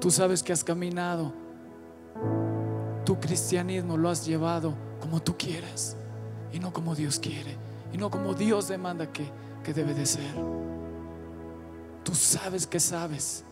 Tú 0.00 0.10
sabes 0.10 0.42
que 0.42 0.52
has 0.52 0.64
caminado, 0.64 1.32
tu 3.04 3.18
cristianismo 3.18 3.96
lo 3.96 4.08
has 4.08 4.24
llevado 4.24 4.74
como 5.00 5.20
tú 5.20 5.36
quieres 5.36 5.96
y 6.52 6.58
no 6.60 6.72
como 6.72 6.94
Dios 6.94 7.18
quiere 7.18 7.56
y 7.92 7.98
no 7.98 8.10
como 8.10 8.34
Dios 8.34 8.68
demanda 8.68 9.12
que, 9.12 9.28
que 9.64 9.74
debe 9.74 9.94
de 9.94 10.06
ser. 10.06 10.34
Tú 12.04 12.14
sabes 12.14 12.66
que 12.66 12.80
sabes 12.80 13.44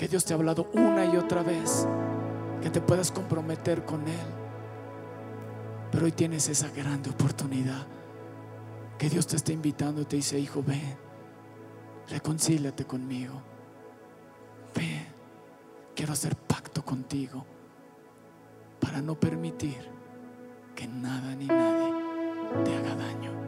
que 0.00 0.08
Dios 0.08 0.24
te 0.24 0.32
ha 0.32 0.36
hablado 0.38 0.66
una 0.72 1.04
y 1.04 1.18
otra 1.18 1.42
vez, 1.42 1.86
que 2.62 2.70
te 2.70 2.80
puedas 2.80 3.12
comprometer 3.12 3.84
con 3.84 4.00
Él. 4.08 4.26
Pero 5.92 6.06
hoy 6.06 6.12
tienes 6.12 6.48
esa 6.48 6.70
grande 6.70 7.10
oportunidad, 7.10 7.86
que 8.96 9.10
Dios 9.10 9.26
te 9.26 9.36
está 9.36 9.52
invitando 9.52 10.00
y 10.00 10.06
te 10.06 10.16
dice, 10.16 10.38
hijo, 10.38 10.64
ven, 10.66 10.96
reconcíliate 12.08 12.86
conmigo, 12.86 13.42
ven, 14.74 15.06
quiero 15.94 16.14
hacer 16.14 16.34
pacto 16.34 16.82
contigo 16.82 17.44
para 18.80 19.02
no 19.02 19.20
permitir 19.20 19.86
que 20.74 20.88
nada 20.88 21.34
ni 21.34 21.44
nadie 21.44 21.92
te 22.64 22.74
haga 22.74 22.94
daño. 22.94 23.39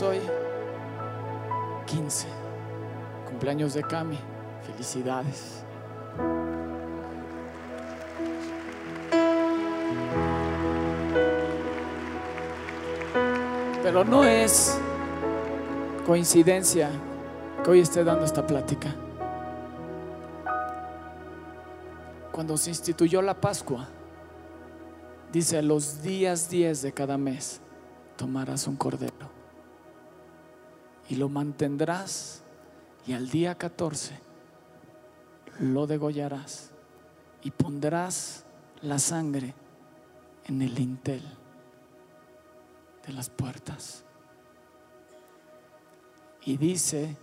Hoy? 0.00 0.18
15. 1.86 2.26
Cumpleaños 3.28 3.74
de 3.74 3.82
Cami. 3.82 4.18
Felicidades. 4.62 5.64
Pero 13.82 14.04
no 14.04 14.24
es 14.24 14.78
coincidencia 16.06 16.88
que 17.62 17.70
hoy 17.70 17.80
esté 17.80 18.02
dando 18.02 18.24
esta 18.24 18.46
plática. 18.46 18.94
Cuando 22.30 22.56
se 22.56 22.70
instituyó 22.70 23.20
la 23.20 23.38
Pascua, 23.38 23.88
dice 25.30 25.60
los 25.60 26.02
días 26.02 26.48
10 26.48 26.80
de 26.80 26.92
cada 26.92 27.18
mes 27.18 27.60
tomarás 28.16 28.66
un 28.66 28.76
cordero 28.76 29.21
y 31.12 31.14
lo 31.14 31.28
mantendrás 31.28 32.40
y 33.06 33.12
al 33.12 33.28
día 33.28 33.54
14 33.58 34.18
lo 35.60 35.86
degollarás 35.86 36.70
y 37.42 37.50
pondrás 37.50 38.46
la 38.80 38.98
sangre 38.98 39.54
en 40.46 40.62
el 40.62 40.74
lintel 40.74 41.20
de 43.06 43.12
las 43.12 43.28
puertas. 43.28 44.04
Y 46.46 46.56
dice 46.56 47.14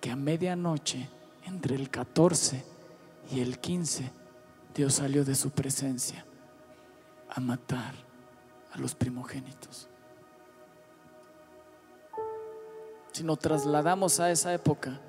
que 0.00 0.10
a 0.10 0.16
medianoche, 0.16 1.06
entre 1.44 1.74
el 1.74 1.90
14 1.90 2.64
y 3.32 3.40
el 3.40 3.58
15, 3.58 4.10
Dios 4.74 4.94
salió 4.94 5.26
de 5.26 5.34
su 5.34 5.50
presencia 5.50 6.24
a 7.28 7.38
matar 7.38 7.92
a 8.72 8.78
los 8.78 8.94
primogénitos. 8.94 9.89
Si 13.12 13.24
nos 13.24 13.38
trasladamos 13.38 14.20
a 14.20 14.30
esa 14.30 14.54
época, 14.54 15.00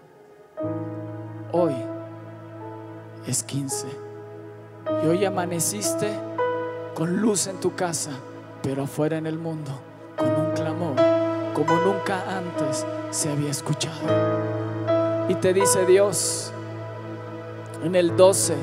hoy 1.51 1.75
es 3.27 3.43
15. 3.43 3.87
Y 5.03 5.07
hoy 5.07 5.23
amaneciste 5.23 6.11
con 6.95 7.17
luz 7.17 7.47
en 7.47 7.59
tu 7.59 7.75
casa, 7.75 8.11
pero 8.63 8.83
afuera 8.83 9.17
en 9.17 9.27
el 9.27 9.37
mundo, 9.37 9.71
con 10.17 10.29
un 10.29 10.51
clamor 10.53 10.95
como 11.53 11.75
nunca 11.81 12.23
antes 12.37 12.85
se 13.11 13.29
había 13.29 13.51
escuchado. 13.51 13.99
Y 15.29 15.35
te 15.35 15.53
dice 15.53 15.85
Dios 15.85 16.51
en 17.83 17.95
el 17.95 18.15
12, 18.15 18.55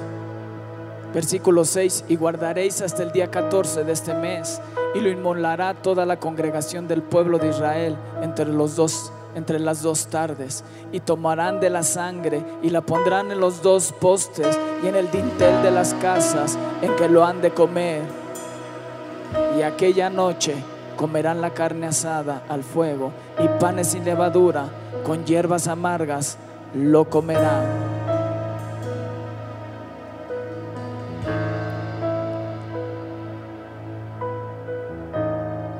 versículo 1.14 1.64
6, 1.64 2.06
y 2.08 2.16
guardaréis 2.16 2.82
hasta 2.82 3.02
el 3.02 3.12
día 3.12 3.30
14 3.30 3.84
de 3.84 3.92
este 3.92 4.14
mes, 4.14 4.60
y 4.94 5.00
lo 5.00 5.10
inmolará 5.10 5.74
toda 5.74 6.06
la 6.06 6.18
congregación 6.18 6.88
del 6.88 7.02
pueblo 7.02 7.38
de 7.38 7.50
Israel 7.50 7.96
entre 8.22 8.46
los 8.46 8.74
dos 8.76 9.12
entre 9.34 9.58
las 9.58 9.82
dos 9.82 10.08
tardes 10.08 10.64
y 10.92 11.00
tomarán 11.00 11.60
de 11.60 11.70
la 11.70 11.82
sangre 11.82 12.44
y 12.62 12.70
la 12.70 12.80
pondrán 12.80 13.30
en 13.30 13.40
los 13.40 13.62
dos 13.62 13.92
postes 13.92 14.58
y 14.82 14.88
en 14.88 14.96
el 14.96 15.10
dintel 15.10 15.62
de 15.62 15.70
las 15.70 15.94
casas 15.94 16.58
en 16.82 16.94
que 16.96 17.08
lo 17.08 17.24
han 17.24 17.40
de 17.40 17.50
comer. 17.50 18.02
Y 19.58 19.62
aquella 19.62 20.10
noche 20.10 20.54
comerán 20.96 21.40
la 21.40 21.50
carne 21.50 21.86
asada 21.86 22.42
al 22.48 22.64
fuego 22.64 23.12
y 23.38 23.48
panes 23.60 23.88
sin 23.88 24.04
levadura 24.04 24.68
con 25.04 25.24
hierbas 25.24 25.68
amargas 25.68 26.38
lo 26.74 27.08
comerán. 27.08 27.88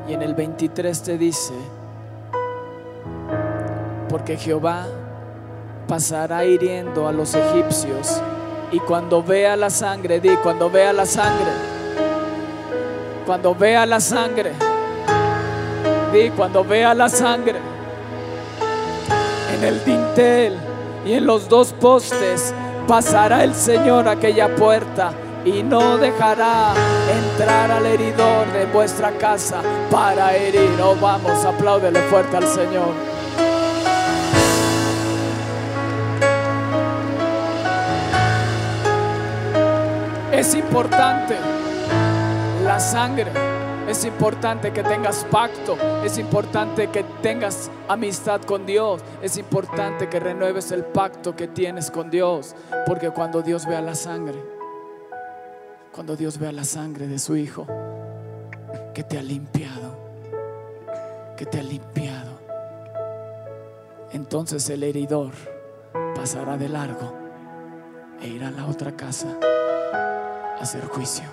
Y 0.08 0.14
en 0.14 0.22
el 0.22 0.34
23 0.34 1.02
te 1.02 1.18
dice, 1.18 1.52
porque 4.08 4.36
Jehová 4.36 4.86
pasará 5.86 6.44
hiriendo 6.44 7.08
a 7.08 7.12
los 7.12 7.34
egipcios 7.34 8.20
y 8.70 8.78
cuando 8.80 9.22
vea 9.22 9.56
la 9.56 9.70
sangre, 9.70 10.20
di, 10.20 10.36
cuando 10.36 10.70
vea 10.70 10.92
la 10.92 11.06
sangre, 11.06 11.50
cuando 13.24 13.54
vea 13.54 13.86
la 13.86 14.00
sangre, 14.00 14.52
di, 16.12 16.30
cuando 16.30 16.64
vea 16.64 16.94
la 16.94 17.08
sangre, 17.08 17.58
en 19.54 19.64
el 19.64 19.84
dintel 19.84 20.58
y 21.06 21.14
en 21.14 21.26
los 21.26 21.48
dos 21.48 21.72
postes 21.72 22.52
pasará 22.86 23.44
el 23.44 23.54
Señor 23.54 24.08
aquella 24.08 24.54
puerta 24.54 25.12
y 25.44 25.62
no 25.62 25.96
dejará 25.96 26.74
entrar 27.10 27.70
al 27.70 27.86
heridor 27.86 28.52
de 28.52 28.66
vuestra 28.66 29.12
casa 29.12 29.62
para 29.90 30.36
herir. 30.36 30.70
Oh, 30.82 30.94
vamos, 31.00 31.44
apláudele 31.44 32.00
fuerte 32.02 32.36
al 32.36 32.46
Señor. 32.46 33.17
Es 40.38 40.54
importante 40.54 41.34
la 42.62 42.78
sangre. 42.78 43.32
Es 43.88 44.04
importante 44.04 44.72
que 44.72 44.84
tengas 44.84 45.24
pacto. 45.24 45.76
Es 46.04 46.16
importante 46.16 46.86
que 46.90 47.02
tengas 47.20 47.68
amistad 47.88 48.42
con 48.42 48.64
Dios. 48.64 49.02
Es 49.20 49.36
importante 49.36 50.08
que 50.08 50.20
renueves 50.20 50.70
el 50.70 50.84
pacto 50.84 51.34
que 51.34 51.48
tienes 51.48 51.90
con 51.90 52.08
Dios. 52.08 52.54
Porque 52.86 53.10
cuando 53.10 53.42
Dios 53.42 53.66
vea 53.66 53.80
la 53.80 53.96
sangre, 53.96 54.40
cuando 55.90 56.14
Dios 56.14 56.38
vea 56.38 56.52
la 56.52 56.62
sangre 56.62 57.08
de 57.08 57.18
su 57.18 57.34
Hijo, 57.34 57.66
que 58.94 59.02
te 59.02 59.18
ha 59.18 59.22
limpiado, 59.24 59.98
que 61.36 61.46
te 61.46 61.58
ha 61.58 61.64
limpiado, 61.64 62.38
entonces 64.12 64.70
el 64.70 64.84
heridor 64.84 65.32
pasará 66.14 66.56
de 66.56 66.68
largo 66.68 67.12
e 68.20 68.28
irá 68.28 68.48
a 68.48 68.52
la 68.52 68.66
otra 68.66 68.92
casa 68.92 69.36
hacer 70.60 70.84
juicio. 70.86 71.24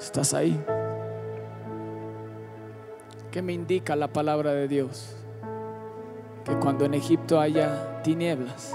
¿Estás 0.00 0.34
ahí? 0.34 0.60
¿Qué 3.30 3.40
me 3.40 3.52
indica 3.52 3.96
la 3.96 4.08
palabra 4.08 4.52
de 4.52 4.68
Dios? 4.68 5.14
Que 6.44 6.54
cuando 6.56 6.84
en 6.84 6.94
Egipto 6.94 7.40
haya 7.40 8.02
tinieblas, 8.02 8.72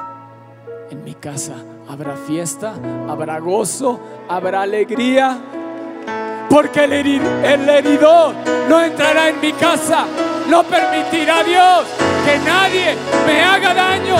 en 0.90 1.04
mi 1.04 1.14
casa 1.14 1.56
habrá 1.90 2.16
fiesta, 2.16 2.74
habrá 3.08 3.40
gozo, 3.40 4.00
habrá 4.30 4.62
alegría. 4.62 5.38
Porque 6.50 6.86
el, 6.86 6.94
heridor 6.94 8.34
no 8.70 8.82
entrará 8.82 9.30
en 9.30 9.42
mi 9.42 9.52
casa, 9.52 10.06
no 10.50 10.64
permitirá 10.64 11.44
Dios 11.44 11.86
que 12.26 12.40
nadie 12.40 12.96
me 13.28 13.44
haga 13.44 13.74
daño. 13.74 14.16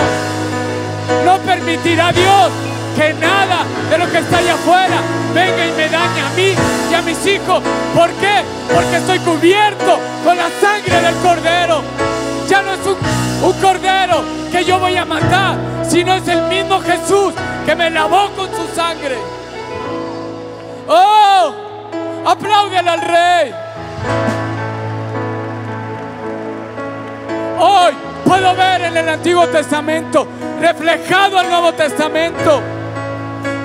No 1.24 1.38
permitirá 1.38 2.12
Dios 2.12 2.67
que 2.98 3.14
nada 3.14 3.64
de 3.90 3.96
lo 3.96 4.10
que 4.10 4.18
está 4.18 4.38
allá 4.38 4.54
afuera 4.54 5.00
venga 5.32 5.66
y 5.66 5.72
me 5.72 5.88
dañe 5.88 6.20
a 6.20 6.30
mí 6.30 6.54
y 6.90 6.94
a 6.94 7.02
mis 7.02 7.26
hijos. 7.26 7.62
¿Por 7.94 8.10
qué? 8.14 8.42
Porque 8.74 8.96
estoy 8.96 9.20
cubierto 9.20 10.00
con 10.24 10.36
la 10.36 10.48
sangre 10.60 11.00
del 11.00 11.14
cordero. 11.16 11.82
Ya 12.48 12.60
no 12.62 12.72
es 12.72 12.80
un, 12.84 13.48
un 13.48 13.60
cordero 13.60 14.24
que 14.50 14.64
yo 14.64 14.80
voy 14.80 14.96
a 14.96 15.04
matar, 15.04 15.56
sino 15.88 16.14
es 16.14 16.26
el 16.26 16.42
mismo 16.48 16.80
Jesús 16.80 17.34
que 17.64 17.76
me 17.76 17.88
lavó 17.88 18.30
con 18.36 18.48
su 18.48 18.74
sangre. 18.74 19.16
¡Oh! 20.88 21.54
Apláudele 22.26 22.90
al 22.90 23.00
Rey. 23.00 23.54
Hoy 27.60 27.92
puedo 28.24 28.56
ver 28.56 28.82
en 28.82 28.96
el 28.96 29.08
Antiguo 29.08 29.46
Testamento 29.46 30.26
reflejado 30.60 31.38
al 31.38 31.48
Nuevo 31.48 31.72
Testamento 31.74 32.60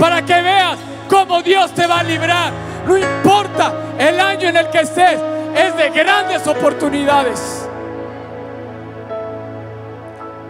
para 0.03 0.21
que 0.21 0.41
veas 0.41 0.77
cómo 1.09 1.41
Dios 1.41 1.73
te 1.73 1.87
va 1.87 2.01
a 2.01 2.03
librar. 2.03 2.51
No 2.85 2.97
importa 2.97 3.73
el 3.97 4.19
año 4.19 4.49
en 4.49 4.57
el 4.57 4.69
que 4.69 4.81
estés, 4.81 5.17
es 5.55 5.77
de 5.77 5.89
grandes 5.91 6.45
oportunidades. 6.45 7.69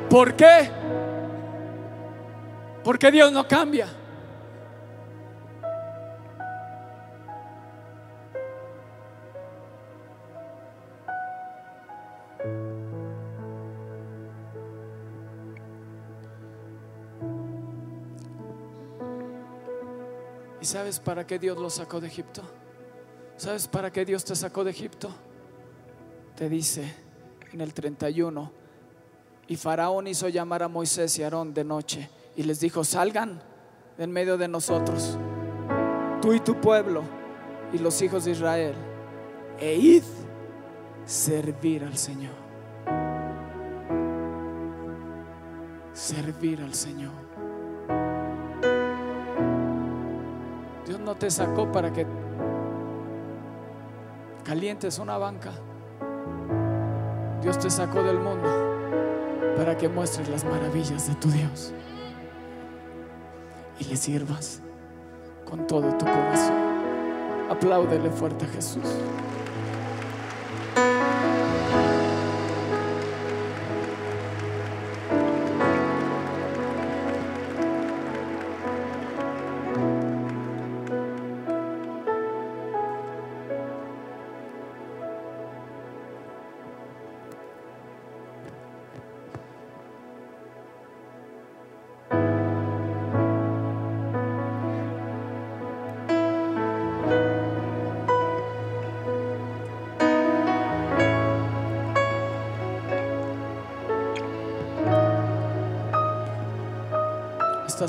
¿Por 0.10 0.34
qué? 0.34 0.72
Porque 2.84 3.12
Dios 3.12 3.32
no 3.32 3.48
cambia. 3.48 3.90
¿Y 20.64 20.66
sabes 20.66 20.98
para 20.98 21.28
qué 21.28 21.38
Dios 21.38 21.58
lo 21.58 21.70
sacó 21.70 22.00
de 22.00 22.08
Egipto? 22.08 22.42
¿Sabes 23.36 23.68
para 23.68 23.92
qué 23.92 24.06
Dios 24.06 24.24
te 24.24 24.34
sacó 24.34 24.64
de 24.64 24.72
Egipto? 24.72 25.10
Te 26.38 26.48
dice 26.48 26.90
en 27.52 27.60
el 27.60 27.74
31, 27.74 28.50
y 29.50 29.58
Faraón 29.58 30.08
hizo 30.08 30.30
llamar 30.30 30.64
a 30.64 30.70
Moisés 30.70 31.20
y 31.20 31.24
Aarón 31.24 31.54
de 31.54 31.66
noche 31.66 32.10
y 32.38 32.44
les 32.44 32.62
dijo, 32.62 32.86
salgan 32.86 33.42
en 33.98 34.10
medio 34.10 34.38
de 34.38 34.48
nosotros, 34.48 35.18
tú 36.22 36.32
y 36.32 36.40
tu 36.40 36.56
pueblo 36.62 37.04
y 37.74 37.80
los 37.80 38.02
hijos 38.02 38.24
de 38.24 38.32
Israel, 38.32 38.76
e 39.60 39.76
id 39.76 40.04
servir 41.06 41.84
al 41.84 41.98
Señor. 41.98 42.36
Servir 45.92 46.62
al 46.62 46.74
Señor. 46.74 47.33
No 51.14 51.20
te 51.20 51.30
sacó 51.30 51.72
para 51.72 51.94
que 51.94 52.08
calientes 54.44 54.98
una 54.98 55.16
banca. 55.20 55.52
Dios 57.40 57.60
te 57.60 57.70
sacó 57.70 58.02
del 58.02 58.20
mundo 58.20 58.50
para 59.56 59.78
que 59.78 59.88
muestres 59.88 60.28
las 60.28 60.44
maravillas 60.44 61.08
de 61.08 61.14
tu 61.14 61.30
Dios 61.30 61.72
y 63.78 63.84
le 63.84 63.96
sirvas 63.96 64.60
con 65.48 65.68
todo 65.68 65.96
tu 66.00 66.06
corazón. 66.06 66.56
Apláudele 67.52 68.10
fuerte 68.10 68.46
a 68.46 68.48
Jesús. 68.48 68.84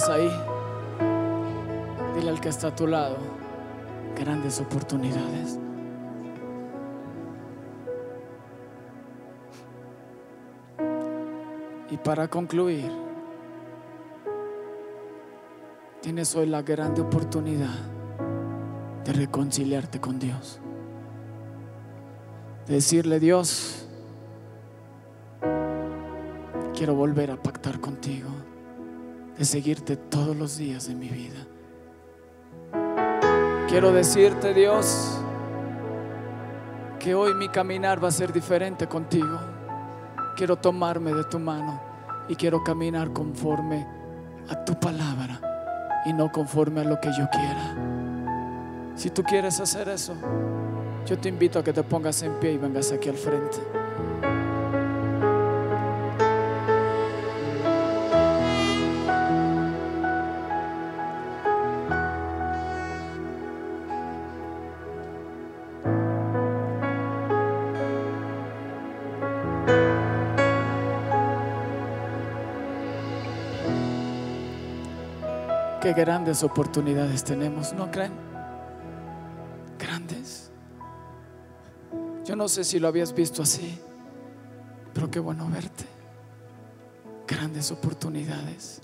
Ahí, 0.03 0.29
dile 2.17 2.31
al 2.31 2.41
que 2.41 2.49
está 2.49 2.69
a 2.69 2.75
tu 2.75 2.89
lado, 2.89 3.17
grandes 4.19 4.61
oportunidades. 4.61 5.59
Y 11.91 11.97
para 11.99 12.27
concluir, 12.27 12.91
tienes 16.01 16.35
hoy 16.35 16.47
la 16.47 16.63
grande 16.63 17.01
oportunidad 17.01 17.79
de 19.05 19.13
reconciliarte 19.13 20.01
con 20.01 20.19
Dios. 20.19 20.61
De 22.67 22.75
decirle, 22.75 23.21
Dios, 23.21 23.87
quiero 26.75 26.97
volver 26.97 27.31
a 27.31 27.37
pactar 27.37 27.79
contigo 27.79 28.31
de 29.39 29.45
seguirte 29.45 29.97
todos 29.97 30.37
los 30.37 30.57
días 30.57 30.89
de 30.89 30.95
mi 30.95 31.09
vida. 31.09 31.47
Quiero 33.69 33.93
decirte, 33.93 34.55
Dios, 34.55 35.19
que 37.01 37.15
hoy 37.15 37.35
mi 37.35 37.49
caminar 37.49 38.03
va 38.03 38.09
a 38.09 38.13
ser 38.13 38.33
diferente 38.33 38.87
contigo. 38.87 39.39
Quiero 40.37 40.57
tomarme 40.57 41.13
de 41.13 41.25
tu 41.25 41.39
mano 41.39 41.81
y 42.29 42.37
quiero 42.37 42.63
caminar 42.63 43.13
conforme 43.13 43.87
a 44.49 44.65
tu 44.65 44.79
palabra 44.79 45.41
y 46.07 46.13
no 46.13 46.31
conforme 46.31 46.83
a 46.83 46.85
lo 46.85 47.01
que 47.01 47.09
yo 47.09 47.29
quiera. 47.31 47.75
Si 48.95 49.11
tú 49.11 49.23
quieres 49.25 49.59
hacer 49.61 49.89
eso, 49.89 50.15
yo 51.07 51.19
te 51.19 51.29
invito 51.29 51.59
a 51.59 51.65
que 51.65 51.73
te 51.73 51.83
pongas 51.83 52.23
en 52.23 52.35
pie 52.35 52.53
y 52.53 52.59
vengas 52.59 52.93
aquí 52.93 53.09
al 53.09 53.17
frente. 53.17 53.59
Qué 75.85 75.93
grandes 75.93 76.43
oportunidades 76.43 77.23
tenemos, 77.25 77.75
¿no 77.75 77.91
creen? 77.91 78.13
Grandes. 79.79 80.51
Yo 82.25 82.35
no 82.37 82.49
sé 82.49 82.65
si 82.65 82.81
lo 82.81 82.89
habías 82.89 83.13
visto 83.15 83.43
así, 83.43 83.79
pero 84.95 85.11
qué 85.11 85.21
bueno 85.21 85.47
verte. 85.51 85.85
Grandes 87.29 87.71
oportunidades. 87.71 88.81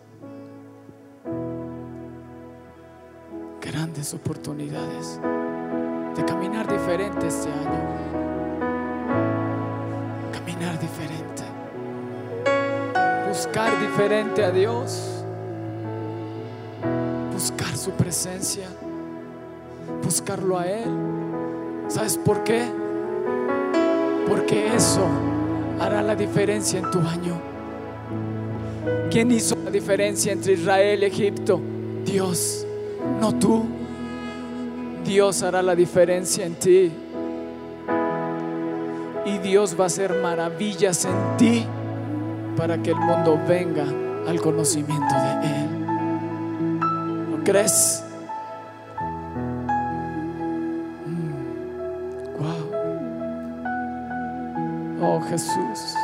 Grandes 3.62 4.12
oportunidades 4.12 5.18
de 6.14 6.24
caminar 6.26 6.70
diferente 6.70 7.28
este 7.28 7.50
año. 7.50 7.80
Caminar 10.32 10.78
diferente. 10.78 11.44
Buscar 13.26 13.80
diferente 13.80 14.44
a 14.44 14.50
Dios. 14.50 15.19
Su 17.80 17.92
presencia. 17.92 18.68
Buscarlo 20.04 20.58
a 20.58 20.66
Él. 20.66 20.84
¿Sabes 21.88 22.18
por 22.18 22.44
qué? 22.44 22.66
Porque 24.28 24.74
eso 24.76 25.06
hará 25.80 26.02
la 26.02 26.14
diferencia 26.14 26.78
en 26.78 26.90
tu 26.90 26.98
año. 26.98 27.40
¿Quién 29.10 29.32
hizo 29.32 29.56
la 29.64 29.70
diferencia 29.70 30.30
entre 30.30 30.52
Israel 30.52 31.02
y 31.04 31.06
Egipto? 31.06 31.58
Dios, 32.04 32.66
no 33.18 33.34
tú. 33.36 33.64
Dios 35.02 35.42
hará 35.42 35.62
la 35.62 35.74
diferencia 35.74 36.44
en 36.44 36.56
ti. 36.56 36.92
Y 39.24 39.38
Dios 39.38 39.74
va 39.74 39.84
a 39.84 39.86
hacer 39.86 40.20
maravillas 40.20 41.06
en 41.06 41.36
ti 41.38 41.66
para 42.58 42.82
que 42.82 42.90
el 42.90 42.96
mundo 42.96 43.40
venga 43.48 43.86
al 44.28 44.38
conocimiento 44.38 45.14
de 45.14 45.46
Él. 45.46 45.59
¿No 47.40 47.44
crees? 47.44 48.04
Wow. 52.38 52.70
Oh 55.00 55.20
Jesús. 55.22 55.96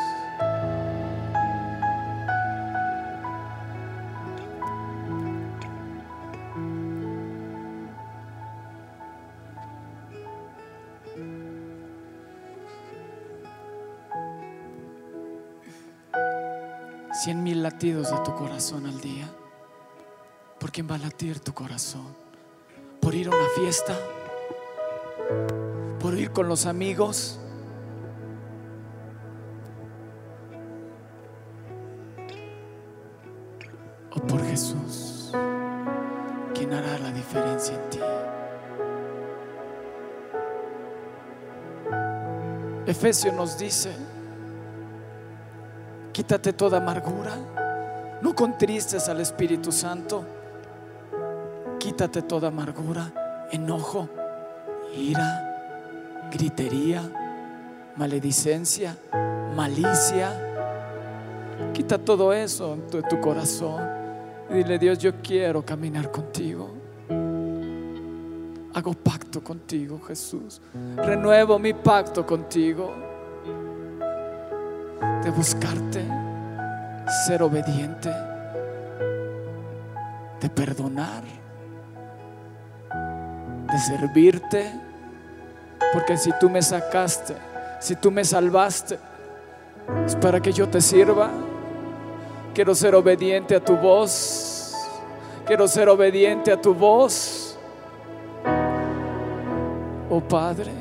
Cien 17.12 17.42
mil 17.42 17.62
latidos 17.62 18.10
de 18.10 18.16
tu 18.24 18.34
corazón 18.34 18.86
al 18.86 18.98
día. 19.02 19.35
¿Por 20.76 20.84
quién 20.84 20.90
va 20.90 20.96
a 20.96 21.08
latir 21.08 21.40
tu 21.40 21.54
corazón? 21.54 22.14
¿Por 23.00 23.14
ir 23.14 23.28
a 23.28 23.30
una 23.30 23.48
fiesta? 23.56 23.96
¿Por 25.98 26.18
ir 26.18 26.30
con 26.32 26.50
los 26.50 26.66
amigos? 26.66 27.40
¿O 34.12 34.20
por 34.20 34.44
Jesús? 34.44 35.32
¿Quién 36.52 36.74
hará 36.74 36.98
la 36.98 37.10
diferencia 37.10 37.74
en 37.74 37.88
ti? 37.88 37.98
Efesios 42.86 43.32
nos 43.32 43.56
dice, 43.56 43.96
quítate 46.12 46.52
toda 46.52 46.76
amargura, 46.76 47.34
no 48.20 48.34
contristes 48.34 49.08
al 49.08 49.22
Espíritu 49.22 49.72
Santo, 49.72 50.35
quítate 51.96 52.20
toda 52.20 52.48
amargura, 52.48 53.10
enojo, 53.50 54.06
ira, 54.94 56.28
gritería, 56.30 57.00
maledicencia, 57.96 58.94
malicia. 59.56 60.30
Quita 61.72 61.96
todo 61.96 62.34
eso 62.34 62.76
de 62.92 63.02
tu 63.02 63.18
corazón 63.18 63.82
y 64.50 64.56
dile, 64.56 64.78
Dios, 64.78 64.98
yo 64.98 65.22
quiero 65.22 65.64
caminar 65.64 66.10
contigo. 66.10 66.68
Hago 68.74 68.92
pacto 68.92 69.42
contigo, 69.42 69.98
Jesús. 70.06 70.60
Renuevo 70.98 71.58
mi 71.58 71.72
pacto 71.72 72.26
contigo 72.26 72.92
de 75.24 75.30
buscarte, 75.30 76.06
ser 77.26 77.42
obediente, 77.42 78.10
de 80.42 80.50
perdonar, 80.50 81.45
servirte. 83.78 84.72
Porque 85.92 86.16
si 86.16 86.30
tú 86.38 86.50
me 86.50 86.62
sacaste, 86.62 87.34
si 87.80 87.96
tú 87.96 88.10
me 88.10 88.24
salvaste, 88.24 88.98
es 90.04 90.16
para 90.16 90.40
que 90.40 90.52
yo 90.52 90.68
te 90.68 90.80
sirva. 90.80 91.30
Quiero 92.54 92.74
ser 92.74 92.94
obediente 92.94 93.54
a 93.54 93.60
tu 93.60 93.76
voz. 93.76 94.74
Quiero 95.46 95.68
ser 95.68 95.88
obediente 95.88 96.52
a 96.52 96.60
tu 96.60 96.74
voz. 96.74 97.56
Oh 100.08 100.20
Padre, 100.20 100.72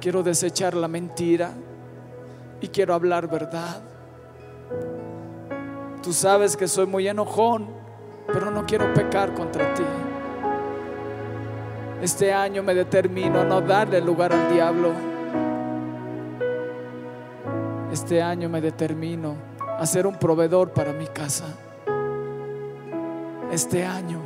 quiero 0.00 0.22
desechar 0.22 0.74
la 0.74 0.88
mentira 0.88 1.52
y 2.60 2.68
quiero 2.68 2.94
hablar 2.94 3.28
verdad. 3.28 3.82
Tú 6.02 6.12
sabes 6.12 6.56
que 6.56 6.68
soy 6.68 6.86
muy 6.86 7.08
enojón, 7.08 7.66
pero 8.26 8.50
no 8.50 8.64
quiero 8.66 8.92
pecar 8.92 9.34
contra 9.34 9.72
ti. 9.74 9.84
Este 12.02 12.32
año 12.32 12.64
me 12.64 12.74
determino 12.74 13.42
a 13.42 13.44
no 13.44 13.60
darle 13.60 14.00
lugar 14.00 14.32
al 14.32 14.52
diablo. 14.52 14.92
Este 17.92 18.20
año 18.20 18.48
me 18.48 18.60
determino 18.60 19.36
a 19.78 19.86
ser 19.86 20.08
un 20.08 20.16
proveedor 20.16 20.72
para 20.72 20.92
mi 20.92 21.06
casa. 21.06 21.44
Este 23.52 23.86
año 23.86 24.20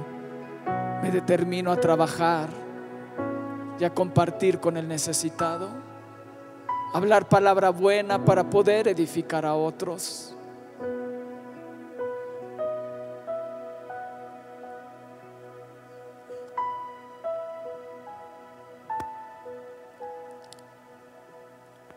me 1.02 1.10
determino 1.10 1.70
a 1.70 1.76
trabajar 1.76 2.48
y 3.78 3.84
a 3.84 3.92
compartir 3.92 4.58
con 4.58 4.78
el 4.78 4.88
necesitado, 4.88 5.68
hablar 6.94 7.28
palabra 7.28 7.68
buena 7.68 8.24
para 8.24 8.48
poder 8.48 8.88
edificar 8.88 9.44
a 9.44 9.52
otros. 9.52 10.35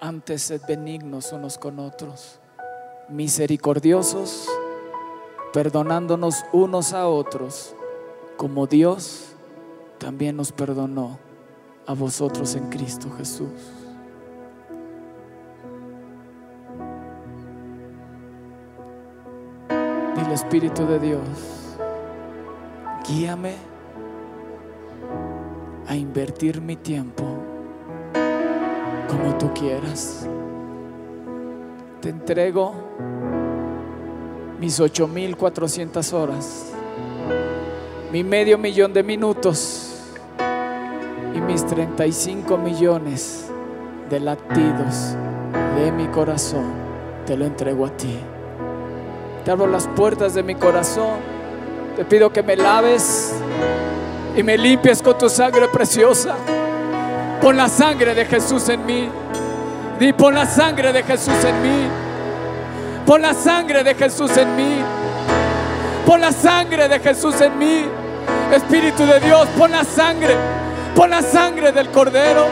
Antes 0.02 0.44
sed 0.44 0.62
benignos 0.66 1.34
unos 1.34 1.58
con 1.58 1.78
otros, 1.78 2.40
misericordiosos, 3.10 4.48
perdonándonos 5.52 6.46
unos 6.54 6.94
a 6.94 7.10
otros, 7.10 7.76
como 8.38 8.66
Dios 8.66 9.36
también 9.98 10.38
nos 10.38 10.54
perdonó 10.54 11.20
a 11.86 11.94
vosotros 11.94 12.56
en 12.56 12.70
Cristo 12.70 13.10
Jesús. 13.18 13.50
Dile 20.16 20.34
Espíritu 20.34 20.88
de 20.88 21.00
Dios, 21.00 21.28
guíame 23.06 23.56
a 25.88 25.96
invertir 25.98 26.62
mi 26.62 26.78
tiempo 26.78 27.39
como 29.10 29.38
tú 29.38 29.52
quieras. 29.54 30.28
Te 32.02 32.10
entrego 32.10 32.74
mis 34.60 34.80
8400 34.80 36.14
horas, 36.14 36.72
mi 38.12 38.24
medio 38.24 38.58
millón 38.58 38.94
de 38.94 39.04
minutos 39.04 39.90
y 41.36 41.42
mis 41.42 41.66
35 41.66 42.58
millones 42.58 43.50
de 44.10 44.20
latidos 44.20 45.16
de 45.76 45.92
mi 45.92 46.08
corazón. 46.08 46.72
Te 47.26 47.36
lo 47.36 47.46
entrego 47.46 47.86
a 47.86 47.92
ti. 47.92 48.18
Te 49.44 49.52
abro 49.52 49.68
las 49.68 49.88
puertas 49.88 50.34
de 50.34 50.44
mi 50.44 50.56
corazón. 50.56 51.18
Te 51.96 52.06
pido 52.06 52.32
que 52.32 52.44
me 52.44 52.56
laves 52.56 53.34
y 54.36 54.44
me 54.44 54.58
limpies 54.58 55.02
con 55.02 55.18
tu 55.18 55.30
sangre 55.30 55.68
preciosa. 55.68 56.36
Pon 57.42 57.56
la 57.56 57.70
sangre 57.70 58.14
de 58.14 58.26
Jesús 58.26 58.68
en 58.68 58.86
mí. 58.86 59.10
Di, 59.98 60.12
pon 60.14 60.36
la 60.36 60.46
sangre 60.46 60.92
de 60.92 61.04
Jesús 61.04 61.44
en 61.46 61.62
mí. 61.62 61.88
Pon 63.06 63.22
la 63.22 63.34
sangre 63.34 63.84
de 63.84 63.96
Jesús 63.96 64.36
en 64.38 64.56
mí. 64.58 64.84
Pon 66.06 66.20
la 66.20 66.34
sangre 66.34 66.90
de 66.90 67.00
Jesús 67.00 67.40
en 67.40 67.58
mí. 67.58 67.86
Espíritu 68.54 69.06
de 69.06 69.20
Dios, 69.22 69.48
pon 69.58 69.72
la 69.72 69.86
sangre. 69.86 70.36
Pon 70.96 71.10
la 71.10 71.22
sangre 71.22 71.72
del 71.72 71.90
Cordero. 71.92 72.48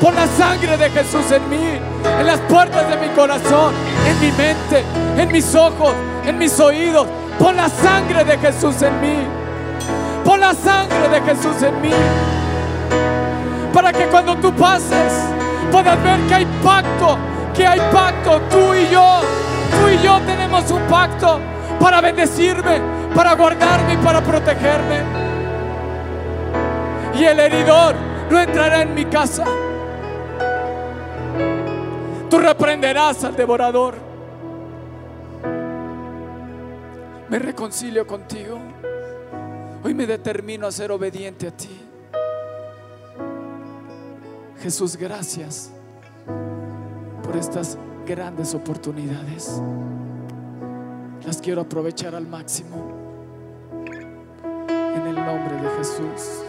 Pon 0.00 0.14
la 0.14 0.26
sangre 0.28 0.76
de 0.76 0.90
Jesús 0.90 1.30
en 1.32 1.48
mí. 1.50 1.78
En 2.20 2.26
las 2.26 2.38
puertas 2.40 2.88
de 2.88 2.96
mi 2.96 3.12
corazón. 3.14 3.74
En 4.08 4.20
mi 4.20 4.30
mente. 4.32 4.84
En 5.16 5.32
mis 5.32 5.54
ojos. 5.56 5.94
En 6.24 6.38
mis 6.38 6.58
oídos. 6.60 7.08
Pon 7.36 7.56
la 7.56 7.68
sangre 7.68 8.24
de 8.24 8.38
Jesús 8.38 8.80
en 8.82 9.00
mí. 9.00 9.16
Pon 10.24 10.38
la 10.38 10.54
sangre 10.54 11.08
de 11.08 11.20
Jesús 11.22 11.62
en 11.62 11.80
mí. 11.80 12.39
Para 13.72 13.92
que 13.92 14.06
cuando 14.06 14.36
tú 14.36 14.52
pases 14.54 15.12
puedas 15.70 16.02
ver 16.02 16.20
que 16.26 16.34
hay 16.34 16.46
pacto, 16.62 17.16
que 17.54 17.66
hay 17.66 17.80
pacto, 17.92 18.40
tú 18.50 18.74
y 18.74 18.88
yo. 18.90 19.20
Tú 19.70 19.88
y 19.88 20.04
yo 20.04 20.20
tenemos 20.26 20.70
un 20.70 20.82
pacto 20.82 21.38
para 21.78 22.00
bendecirme, 22.00 22.80
para 23.14 23.34
guardarme 23.34 23.94
y 23.94 23.96
para 23.98 24.20
protegerme. 24.20 25.02
Y 27.14 27.24
el 27.24 27.38
heridor 27.38 27.94
no 28.30 28.40
entrará 28.40 28.82
en 28.82 28.94
mi 28.94 29.04
casa. 29.06 29.44
Tú 32.28 32.38
reprenderás 32.38 33.24
al 33.24 33.36
devorador. 33.36 33.94
Me 37.28 37.38
reconcilio 37.38 38.06
contigo. 38.06 38.58
Hoy 39.82 39.94
me 39.94 40.06
determino 40.06 40.66
a 40.66 40.72
ser 40.72 40.90
obediente 40.92 41.46
a 41.48 41.50
ti. 41.52 41.89
Jesús, 44.60 44.96
gracias 44.96 45.72
por 47.22 47.34
estas 47.36 47.78
grandes 48.06 48.54
oportunidades. 48.54 49.60
Las 51.24 51.40
quiero 51.40 51.62
aprovechar 51.62 52.14
al 52.14 52.26
máximo. 52.26 52.76
En 53.86 55.06
el 55.06 55.14
nombre 55.14 55.56
de 55.62 55.68
Jesús. 55.78 56.42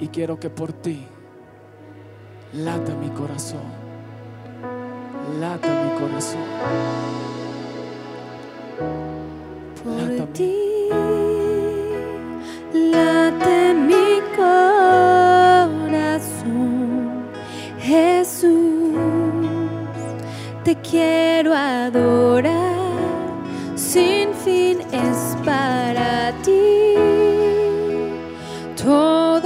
Y 0.00 0.08
quiero 0.08 0.40
que 0.40 0.50
por 0.50 0.72
ti 0.72 1.06
lata 2.52 2.94
mi 2.94 3.10
corazón. 3.10 3.86
Lata 5.38 5.84
mi 5.84 6.00
corazón. 6.00 6.40
Lata 9.84 10.24
Por 10.24 10.32
ti 10.32 10.52
late 12.72 13.55
te 20.66 20.74
quiero 20.82 21.54
adorar, 21.54 22.50
sin 23.76 24.34
fin 24.34 24.80
es 24.90 25.36
para 25.44 26.32
ti. 26.42 26.94
Todo 28.74 29.45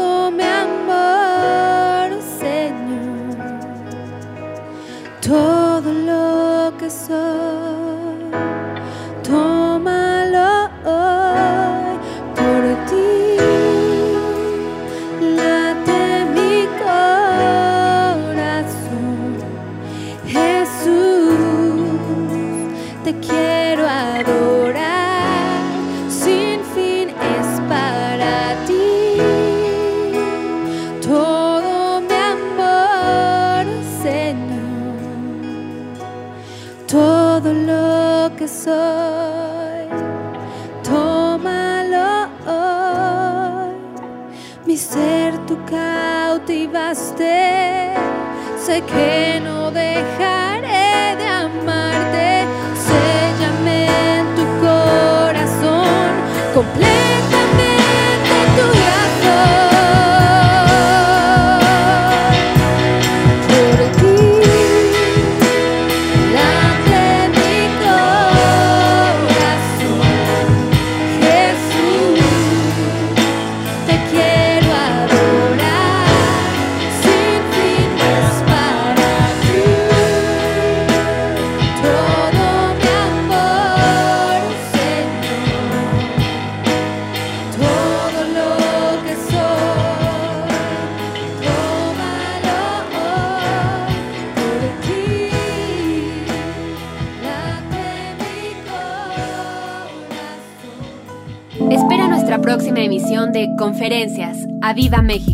Viva 104.73 105.03
México! 105.03 105.30